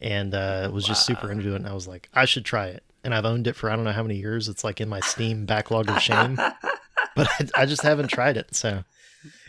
[0.00, 1.56] and uh, was just super into it.
[1.56, 2.84] And I was like, I should try it.
[3.04, 4.48] And I've owned it for I don't know how many years.
[4.48, 6.36] It's like in my Steam backlog of shame,
[7.16, 8.54] but I, I just haven't tried it.
[8.54, 8.84] So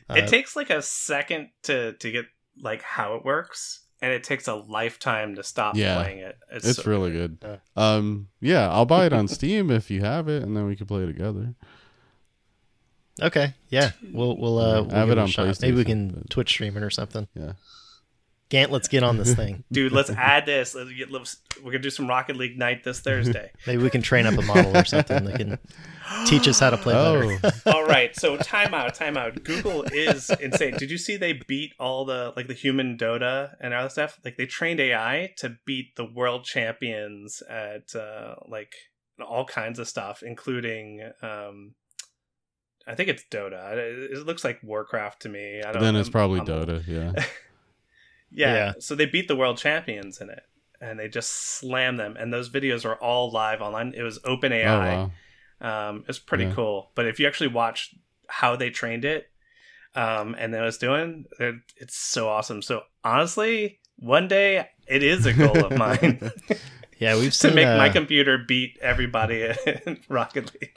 [0.09, 2.25] uh, it takes like a second to, to get
[2.59, 6.01] like how it works, and it takes a lifetime to stop Yeah.
[6.01, 6.35] playing it.
[6.51, 7.37] It's, it's so really good.
[7.75, 10.87] Um, yeah, I'll buy it on Steam if you have it, and then we can
[10.87, 11.53] play it together.
[13.21, 15.61] Okay, yeah, we'll we'll uh, we'll have it on shot.
[15.61, 17.27] Maybe we can but- Twitch stream it or something.
[17.35, 17.53] Yeah.
[18.49, 19.63] Gant, let's get on this thing.
[19.71, 20.75] Dude, let's add this.
[20.75, 23.51] Let's get, let's, we're gonna do some Rocket League night this Thursday.
[23.65, 25.57] Maybe we can train up a model or something that can
[26.27, 27.53] teach us how to play Oh, better.
[27.67, 29.43] all right, so timeout, timeout.
[29.43, 30.75] Google is insane.
[30.77, 34.19] Did you see they beat all the like the human Dota and other stuff?
[34.23, 38.73] Like they trained AI to beat the world champions at uh, like
[39.25, 41.73] all kinds of stuff, including um,
[42.85, 43.73] I think it's Dota.
[43.77, 45.61] It, it looks like Warcraft to me.
[45.61, 45.81] I don't.
[45.81, 46.83] then it's I'm- probably I'm- Dota.
[46.87, 47.25] Yeah.
[48.35, 48.53] Yeah.
[48.55, 48.73] Yeah.
[48.79, 50.41] So they beat the world champions in it,
[50.81, 52.15] and they just slammed them.
[52.17, 53.93] And those videos are all live online.
[53.95, 55.11] It was Oh OpenAI.
[55.61, 55.89] wow.
[55.89, 56.53] Um, it's pretty Yeah.
[56.55, 56.91] cool.
[56.95, 57.93] But if you actually watch
[58.27, 59.29] how they trained it,
[59.95, 62.63] um, and then it's doing, it, it's so awesome.
[62.63, 66.31] So honestly, one day it is a goal of mine
[66.97, 67.53] Yeah, we've to seen.
[67.55, 69.53] make my uh, computer beat everybody
[69.85, 70.73] in Rocket League.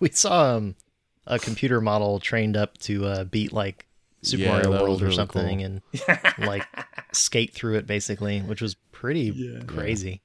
[0.00, 0.74] we saw um,
[1.26, 3.86] a computer model trained up to uh, beat like
[4.22, 5.66] Super Yeah, Mario World was or something, cool.
[5.66, 5.82] and
[6.46, 6.66] like
[7.12, 9.64] skate through it basically, which was pretty Yeah.
[9.66, 10.22] crazy.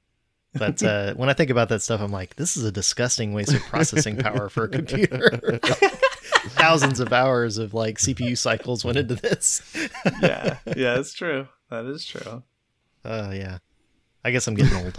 [0.54, 3.54] But uh, when I think about that stuff, I'm like, this is a disgusting waste
[3.54, 5.38] of processing power for a computer.
[6.56, 9.62] Thousands of hours of like CPU cycles went into this.
[10.22, 11.46] yeah, yeah, it's true.
[11.70, 12.42] That is true.
[13.04, 13.58] Oh yeah,
[14.24, 14.94] I guess I'm getting old.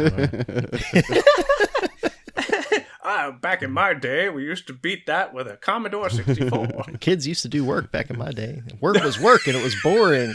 [3.03, 3.27] I.
[3.27, 6.67] Ah, back in my day, we used to beat that with a Commodore 64.
[6.99, 8.61] Kids used to do work back in my day.
[8.79, 10.33] Work was work, and it was boring.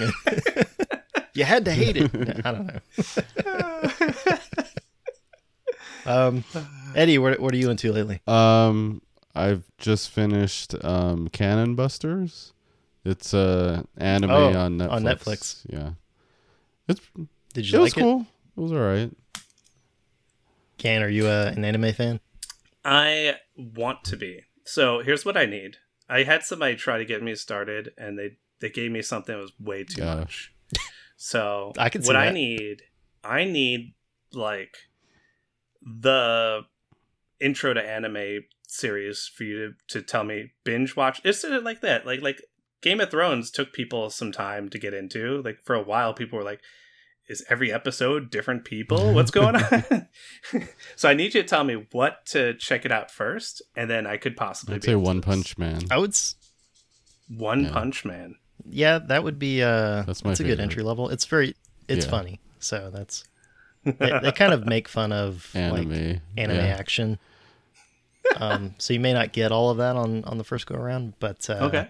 [1.35, 2.11] you had to hate it.
[2.45, 3.89] I don't know.
[6.05, 6.45] Um,
[6.95, 8.21] Eddie, what, what are you into lately?
[8.29, 9.03] Um,
[9.35, 12.53] I've just finished um Cannon Busters.
[13.05, 14.91] It's a anime Oh, on Netflix.
[14.93, 15.61] on Netflix.
[15.69, 15.91] Yeah.
[16.89, 17.01] It's
[17.55, 18.01] Did it you was like it?
[18.07, 18.27] cool.
[18.57, 19.11] It was all right.
[20.79, 22.21] Can, are you uh, an anime fan?
[22.87, 24.43] I want to be.
[24.65, 25.77] So here's what I need.
[26.09, 29.41] I had somebody try to get me started, and they they gave me something that
[29.43, 30.15] was way too Yeah.
[30.15, 30.53] much.
[31.17, 32.83] So I can see what I need.
[33.25, 33.95] I need
[34.33, 34.77] like
[35.83, 36.63] the
[37.41, 41.21] intro to anime series for you to, to tell me binge watch.
[41.25, 42.07] It's like that.
[42.07, 42.41] Like like
[42.83, 45.43] Game of Thrones took people some time to get into.
[45.43, 46.61] Like for a while, people were like,
[47.29, 49.13] "Is every episode different people?
[49.15, 50.09] What's going on?"
[50.97, 54.07] so I need you to tell me what to check it out first, and then
[54.07, 55.25] I could possibly I'd be say into One this.
[55.27, 55.83] Punch Man.
[55.91, 56.11] I would.
[56.11, 56.35] S-
[57.29, 57.73] One Yeah.
[57.73, 58.37] Punch Man.
[58.69, 59.63] yeah, that would be.
[59.63, 61.09] Uh, That's my that's a good entry level.
[61.09, 61.55] It's very.
[61.89, 62.11] It's Yeah.
[62.11, 62.41] funny.
[62.59, 63.25] So that's.
[63.85, 65.77] They, they kind of make fun of Anime.
[65.91, 66.77] like anime yeah.
[66.77, 67.19] action.
[68.37, 71.15] Um, so you may not get all of that on on the first go around,
[71.21, 71.89] but uh, Okay,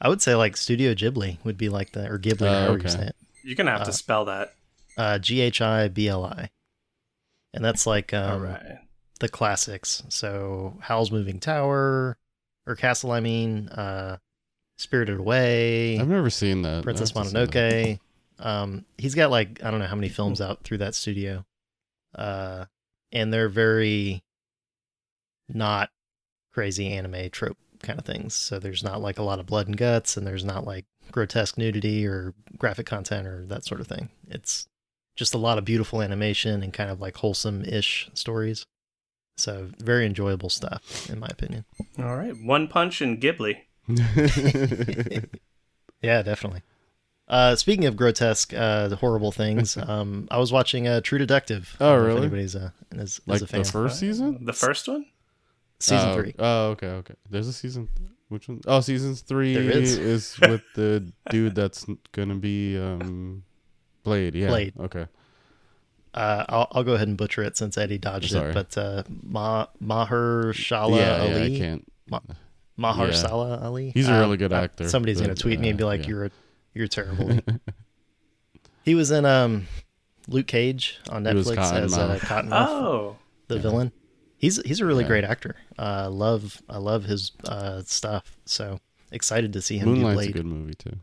[0.00, 2.88] I would say like Studio Ghibli would be like the or Ghibli, however you okay.
[2.88, 3.16] say it.
[3.42, 4.54] you're gonna have Uh, to spell that.
[4.96, 6.50] Uh, G H I B L I,
[7.54, 8.78] and that's like um, All right.
[9.20, 10.02] the classics.
[10.08, 12.18] So Howl's Moving Tower
[12.66, 14.18] or Castle, I mean, uh,
[14.76, 16.82] Spirited Away, I've never seen that.
[16.82, 17.50] Princess have that.
[17.50, 17.98] Mononoke.
[18.38, 21.44] Um, he's got like I don't know how many films out through that studio,
[22.14, 22.64] uh,
[23.12, 24.22] and they're very
[25.48, 25.90] not
[26.52, 28.34] crazy anime trope kind of things.
[28.34, 31.58] So there's not like a lot of blood and guts, and there's not like grotesque
[31.58, 34.08] nudity or graphic content or that sort of thing.
[34.28, 34.66] It's
[35.16, 38.64] just a lot of beautiful animation and kind of like wholesome ish stories.
[39.36, 41.64] So very enjoyable stuff, in my opinion.
[41.98, 42.36] All right.
[42.36, 43.58] One Punch and Ghibli.
[46.02, 46.62] Yeah, definitely.
[47.28, 51.76] Uh, speaking of grotesque, uh, the horrible things, um, I was watching uh, True Detective.
[51.80, 52.18] Oh, I if really?
[52.18, 53.62] Anybody's a, is, like is a fan.
[53.62, 54.44] the first season?
[54.44, 55.06] The first one?
[55.78, 56.34] Season oh, three.
[56.38, 57.14] Oh, okay, okay.
[57.30, 57.88] There's a season.
[58.28, 58.60] Which one?
[58.66, 59.98] Oh, season three There is.
[59.98, 63.42] is with the dude that's gonna be um
[64.02, 64.34] Blade.
[64.34, 64.48] Yeah.
[64.48, 64.74] Blade.
[64.78, 65.06] Okay.
[66.14, 68.50] Uh, I'll, I'll go ahead and butcher it since Eddie dodged Sorry.
[68.50, 68.54] it.
[68.54, 71.44] But uh, Ma, Maher Shala yeah, yeah.
[71.44, 71.92] I can't.
[72.76, 73.12] Maher yeah.
[73.14, 73.90] Sala Ali.
[73.94, 75.86] He's a Um, really good uh, actor, Somebody's gonna but, tweet me and be uh,
[75.86, 76.08] like, yeah.
[76.08, 76.30] "You're
[76.74, 77.38] you're terrible."
[78.82, 79.66] he was in um,
[80.28, 82.20] Luke Cage on He was Netflix as uh, Cottonmouth.
[82.20, 82.66] Cottonmouth.
[82.68, 83.16] Oh.
[83.48, 83.92] the villain.
[84.36, 85.08] He's he's a really Yeah.
[85.08, 85.56] great actor.
[85.78, 88.36] Uh, love I love his uh, stuff.
[88.44, 88.80] So
[89.10, 90.96] excited to see him do Moonlight's a good movie too.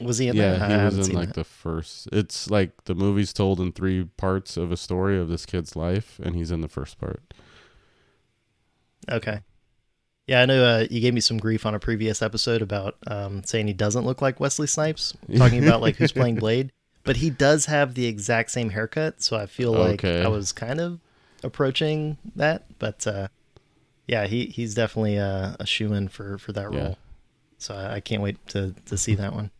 [0.00, 0.70] Was he in yeah, that?
[0.70, 1.34] He was in like that.
[1.34, 2.08] the first.
[2.12, 6.20] It's like the movie's told in three parts of a story of this kid's life,
[6.22, 7.22] and he's in the first part.
[9.10, 9.40] Okay.
[10.26, 13.42] Yeah, I know uh, you gave me some grief on a previous episode about um,
[13.44, 16.70] saying he doesn't look like Wesley Snipes, talking about like who's playing Blade,
[17.04, 20.22] but he does have the exact same haircut, so I feel like Okay.
[20.22, 21.00] I was kind of
[21.42, 23.28] approaching that, but uh,
[24.06, 26.78] yeah, he he's definitely a, a shoe in for for that Yeah.
[26.78, 26.98] role.
[27.58, 29.50] So I, I can't wait to to see that one.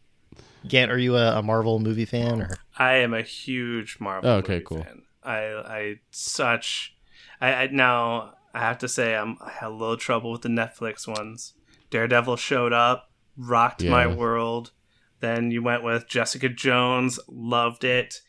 [0.69, 2.59] Gant, are you a, a Marvel movie fan or?
[2.79, 4.83] I am a huge Marvel Oh, okay, movie cool.
[4.85, 5.03] fan.
[5.23, 6.95] I I such
[7.41, 10.49] I, I now I have to say I'm, I had a little trouble with the
[10.49, 11.55] Netflix ones.
[11.91, 14.73] Daredevil showed up, rocked my world.
[15.21, 18.21] Then you went with Jessica Jones, loved it,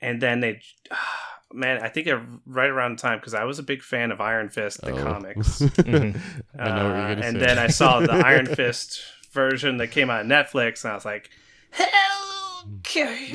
[0.00, 0.60] and then they,
[1.52, 4.20] man, I think it, right around the time because I was a big fan of
[4.20, 5.02] Iron Fist, the Oh.
[5.02, 5.60] comics.
[5.60, 6.18] Mhm.
[6.58, 7.28] I know what you're Uh, gonna say.
[7.28, 7.46] and say.
[7.46, 9.00] then I saw the Iron Fist
[9.32, 11.32] version that came out on Netflix, and I was like, "Hell,
[12.78, 13.32] okay."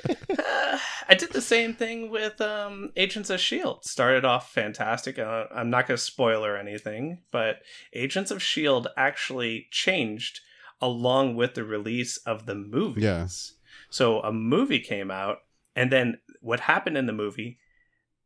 [0.30, 0.78] Uh,
[1.08, 3.84] I did the same thing with um, Agents of Shield.
[3.84, 5.18] Started off fantastic.
[5.18, 7.56] Uh, I'm not going to spoil or anything, but
[7.92, 10.40] Agents of Shield actually changed
[10.80, 13.02] along with the release of the movies.
[13.02, 13.54] Yes.
[13.90, 15.38] So a movie came out,
[15.74, 17.58] and then what happened in the movie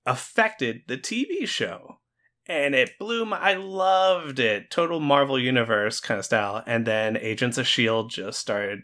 [0.07, 1.99] affected the TV show.
[2.47, 3.39] And it blew my.
[3.39, 4.71] I loved it.
[4.71, 6.63] Total Marvel Universe kind of style.
[6.67, 8.11] And then Agents of S.H.I.E.L.D.
[8.15, 8.81] just started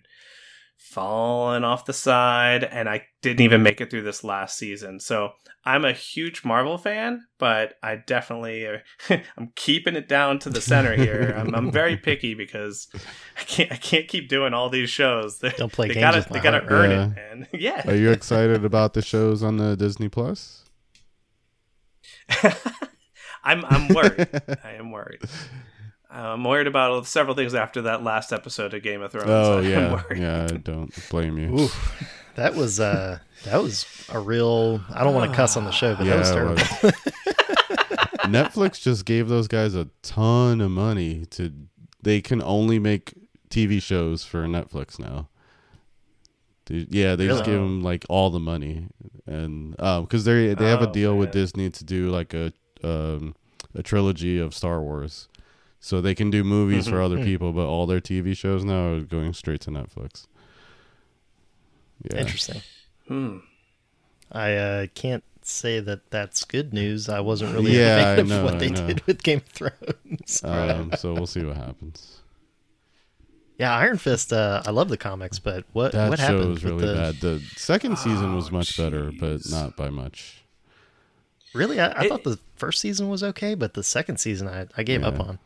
[0.78, 4.98] falling off the side, and I didn't even make it through this last season.
[4.98, 5.32] So
[5.62, 8.66] I'm a huge Marvel fan, but I definitely.
[8.66, 8.78] Uh,
[9.36, 11.34] I'm keeping it down to the center here.
[11.36, 12.88] I'm, I'm very picky because
[13.38, 13.70] I can't.
[13.72, 15.38] I can't keep doing all these shows.
[15.40, 16.72] They, Don't play they games gotta, with my They gotta heart.
[16.72, 17.04] earn Yeah.
[17.04, 17.48] it, man.
[17.52, 17.90] Yeah.
[17.90, 20.64] Are you excited about the shows on the Disney Plus?
[23.44, 24.28] I'm I'm worried.
[24.64, 25.20] I am worried.
[26.10, 29.28] I'm worried about several things after that last episode of Game of Thrones.
[29.30, 30.18] Oh I'm yeah, worried.
[30.20, 30.44] yeah.
[30.50, 31.60] I don't blame you.
[31.60, 31.68] Ooh,
[32.34, 34.80] that was uh, that was a real.
[34.92, 36.54] I don't want to cuss on the show, but that was terrible.
[36.54, 36.92] was.
[38.30, 41.52] Netflix just gave those guys a ton of money to.
[42.02, 43.14] They can only make
[43.50, 45.28] TV shows for Netflix now.
[46.66, 47.52] They- yeah, they just Really?
[47.52, 48.88] give them like all the money,
[49.26, 51.30] and because they they have a Oh, deal with.
[51.32, 52.52] Disney to do like a
[52.82, 53.34] um,
[53.74, 55.28] a trilogy of Star Wars,
[55.80, 57.04] so they can do movies for Mhm.
[57.04, 57.24] other Hmm.
[57.24, 60.26] people, but all their TV shows now are going straight to Netflix.
[62.10, 62.62] Yeah, Interesting.
[63.08, 63.38] Hmm.
[64.32, 67.08] I uh, can't say that that's good news.
[67.08, 68.86] I wasn't really Yeah, a fan I of what I they know.
[68.86, 70.40] did with Game of Thrones.
[70.44, 72.18] um, so we'll see what happens.
[73.58, 74.32] yeah, Iron Fist.
[74.32, 76.94] Uh, I love the comics, but what That what show happened was with really the,
[76.94, 77.14] bad.
[77.20, 80.39] The second season was Oh, much better, but not by much.
[81.54, 84.66] Really, I, I It- thought the first season was okay, but the second season I,
[84.76, 85.20] I gave up on.
[85.20, 85.26] Yeah.
[85.26, 85.38] on.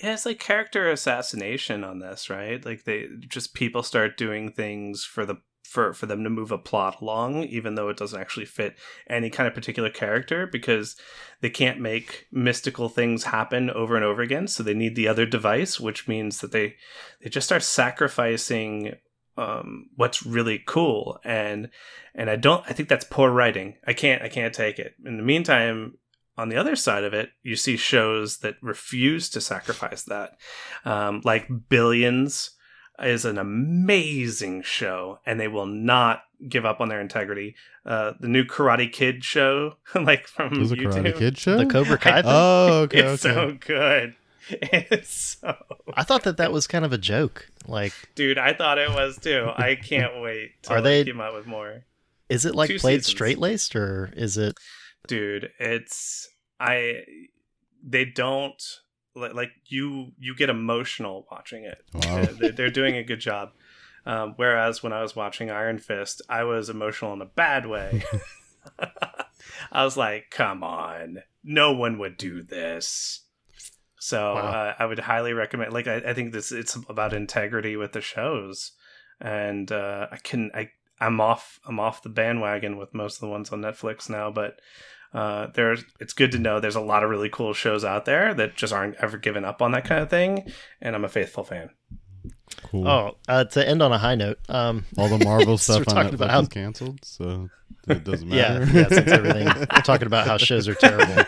[0.00, 2.64] It's like character assassination on this, right?
[2.64, 6.56] Like they just people start doing things for the for for them to move a
[6.56, 8.76] plot along, even though it doesn't actually fit
[9.10, 10.94] any kind of particular character, because
[11.40, 14.46] they can't make mystical things happen over and over again.
[14.46, 16.76] So they need the other device, which means that they
[17.20, 18.94] they just start sacrificing
[19.38, 21.70] um, what's really cool and
[22.14, 23.76] and I don't I think that's poor writing.
[23.86, 24.94] I can't I can't take it.
[25.04, 25.94] In the meantime,
[26.36, 30.38] on the other side of it, you see shows that refuse to sacrifice that,
[30.84, 32.52] um, like Billions
[33.00, 37.56] is an amazing show, and they will not give up on their integrity.
[37.84, 41.58] Uh, the new Karate Kid show, like from There's a YouTube, Karate Kid show.
[41.58, 42.22] The Cobra Kai.
[42.22, 42.30] thing?
[42.32, 43.34] Oh, okay, it's okay.
[43.34, 44.14] so good.
[44.90, 45.56] It's so
[45.94, 47.48] I thought that that was kind of a joke.
[47.66, 48.38] Like, dude.
[48.38, 49.50] I thought it was too.
[49.56, 50.52] I can't wait.
[50.62, 51.84] Till Are they- they come out with more?
[52.28, 54.54] is it like Two played straight laced or is it?
[55.06, 56.28] dude it's
[56.60, 57.02] i
[57.82, 58.62] they don't
[59.14, 62.26] like you you get emotional watching it Wow.
[62.38, 63.52] they're, they're doing a good job
[64.04, 68.02] um, whereas when i was watching iron fist i was emotional in a bad way
[69.72, 73.20] i was like come on no one would do this
[74.08, 74.40] so Wow.
[74.40, 78.00] uh, i would highly recommend like I, I think this it's about integrity with the
[78.00, 78.72] shows.
[79.20, 83.32] And uh, i can i i'm off i'm off the bandwagon with most of the
[83.36, 84.52] ones on netflix now but
[85.20, 88.34] uh, there's it's good to know there's a lot of really cool shows out there
[88.34, 90.32] that just aren't ever given up on that kind of thing.
[90.82, 91.70] And i'm a faithful fan
[92.64, 92.86] Cool.
[92.88, 94.38] Oh, uh, to end on a high note.
[94.48, 97.50] Um, All the Marvel So we're stuff on talking Netflix about how- is canceled, so
[97.86, 98.64] it doesn't matter.
[98.72, 98.88] yeah.
[98.88, 101.24] Since everything we're talking about how shows are terrible.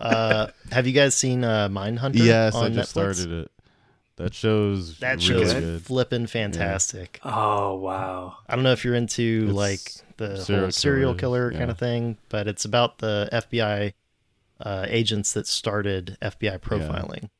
[0.00, 2.16] Uh, have you guys seen uh, Mindhunter?
[2.24, 3.14] yes, on I just Netflix?
[3.16, 3.50] started it.
[4.16, 5.82] That show's That really show's good.
[5.82, 7.18] flipping fantastic.
[7.24, 9.80] oh wow I don't know if you're into It's like
[10.18, 13.94] the serial whole serial killers, killer kind of thing, but it's about the FBI
[14.60, 17.30] uh, agents that started FBI profiling.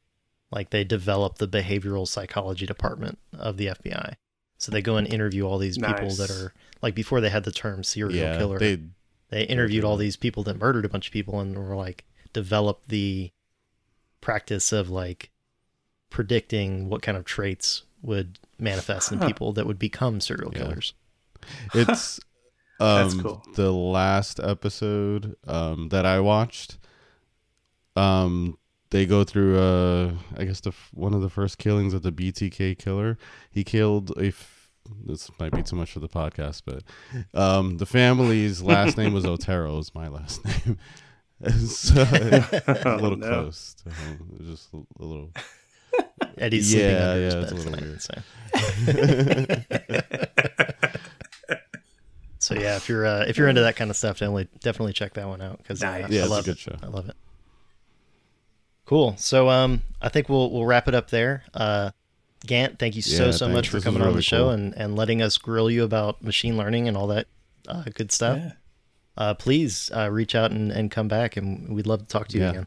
[0.53, 4.15] Like they developed the behavioral psychology department of the FBI.
[4.59, 6.19] So they go and interview all these people Nice.
[6.19, 6.53] that are
[6.83, 8.59] like before they had the term serial yeah, killer.
[8.59, 8.79] they
[9.31, 12.89] they interviewed all these people that murdered a bunch of people and were like developed
[12.91, 13.31] the
[14.21, 15.31] practice of like
[16.11, 20.59] predicting what kind of traits would manifest in people that would become serial Yeah.
[20.61, 20.95] killers.
[21.75, 22.21] it's
[22.79, 23.43] That's um cool.
[23.55, 26.79] the last episode um that I watched
[27.97, 28.59] um
[28.93, 32.13] they go through uh I guess the f- one of the first killings of the
[32.13, 33.19] BTK killer
[33.51, 34.71] he killed a f-
[35.05, 36.83] this might be too much for the podcast but
[37.39, 40.79] um the family's last name was Otero is my last name
[41.67, 43.27] so, a Oh, little no.
[43.27, 43.75] close.
[43.83, 44.39] To home.
[44.45, 45.31] Just a, a little.
[46.39, 48.01] Eddie's sleeping Yeah, yeah, it's a little tonight.
[48.01, 48.15] So.
[52.39, 55.15] so yeah, if you're uh, if you're into that kind of stuff, definitely definitely check
[55.15, 56.11] that one out because Nice.
[56.11, 56.59] Yeah, I a love good it.
[56.59, 56.77] show.
[56.83, 57.17] I love it.
[58.85, 59.15] Cool.
[59.17, 61.45] So um, I think we'll we'll wrap it up there.
[61.55, 61.91] Uh,
[62.47, 63.69] Gant, thank you so Yeah, so much thanks.
[63.69, 64.51] for This was coming on the show cool.
[64.51, 67.27] and and letting us grill you about machine learning and all that
[67.69, 68.39] uh, good stuff.
[68.39, 68.53] Yeah.
[69.17, 72.37] Uh, please uh, reach out and, and come back, and we'd love to talk to
[72.39, 72.51] you Yeah.
[72.51, 72.67] again.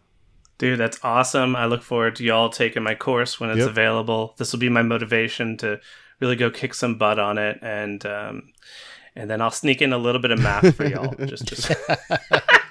[0.57, 1.55] Dude, that's awesome.
[1.55, 3.69] I look forward to y'all taking my course when it's Yep.
[3.69, 4.35] available.
[4.37, 5.81] This will be my motivation to
[6.21, 8.53] really go kick some butt on it and um
[9.17, 11.13] and then I'll sneak in a little bit of math for y'all.
[11.25, 11.71] Just, just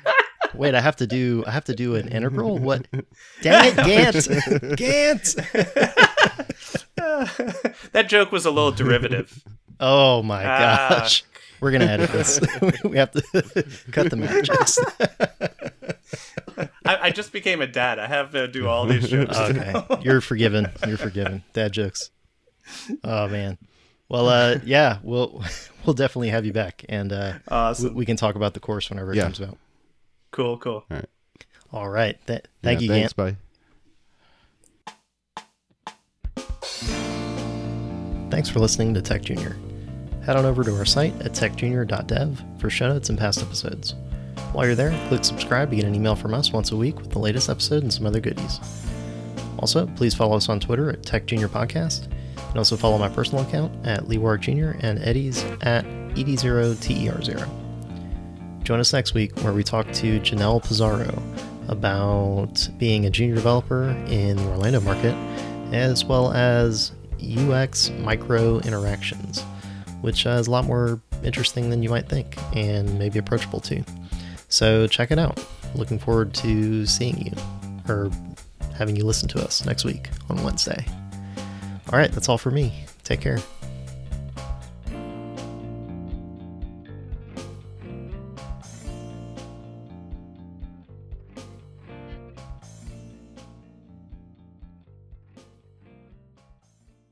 [0.56, 2.59] Wait, I have to do I have to do an integral.
[2.59, 2.86] What?
[3.43, 4.76] Dang it, Gant!
[4.76, 5.36] Gant!
[7.93, 9.43] that joke was a little derivative.
[9.81, 10.89] Oh my Ah.
[10.90, 11.24] gosh.
[11.60, 12.40] We're gonna edit this.
[12.85, 13.22] we have to
[13.90, 14.78] cut the matches.
[16.85, 17.98] I, I just became a dad.
[17.98, 19.36] I have to do all these jokes.
[19.36, 19.74] Okay.
[20.02, 20.68] You're forgiven.
[20.86, 21.43] You're forgiven.
[21.52, 22.10] Dad jokes.
[23.02, 23.59] Oh man.
[24.09, 25.43] Well uh yeah, we'll
[25.86, 29.12] we'll definitely have you back and uh we, we can talk about the course whenever
[29.12, 29.22] it Yeah.
[29.24, 29.56] comes out.
[30.35, 30.85] Cool, cool.
[31.73, 32.19] All right.
[32.27, 33.12] Th- thank Yeah, you, Thanks.
[33.12, 33.36] Gant.
[33.36, 33.36] Bye.
[38.31, 39.56] Thanks for listening to Tech Junior.
[40.24, 43.94] Head on over to our site at techjunior.dev for show notes and past episodes.
[44.52, 47.11] While you're there, click subscribe to get an email from us once a week with
[47.11, 48.59] the latest episode and some other goodies.
[49.61, 52.09] Also, please follow us on Twitter at Tech Junior Podcast,
[52.48, 54.73] and also follow my personal account at Lee Warwick Jr.
[54.81, 55.85] and Eddie's at
[56.16, 57.64] E ED0TER0.
[58.65, 61.23] Join us next week where we talk to Janelle Pizarro
[61.69, 65.15] about being a junior developer in the Orlando market,
[65.74, 66.93] as well as
[67.23, 69.43] UX micro interactions,
[70.01, 73.85] which uh, is a lot more interesting than you might think and maybe approachable too.
[74.49, 75.45] So check it out.
[75.74, 77.32] Looking forward to seeing you
[77.86, 78.11] or
[78.77, 80.86] having you listen to us next week on Wednesday.
[81.93, 82.85] All right, that's all for me.
[83.03, 83.39] Take care.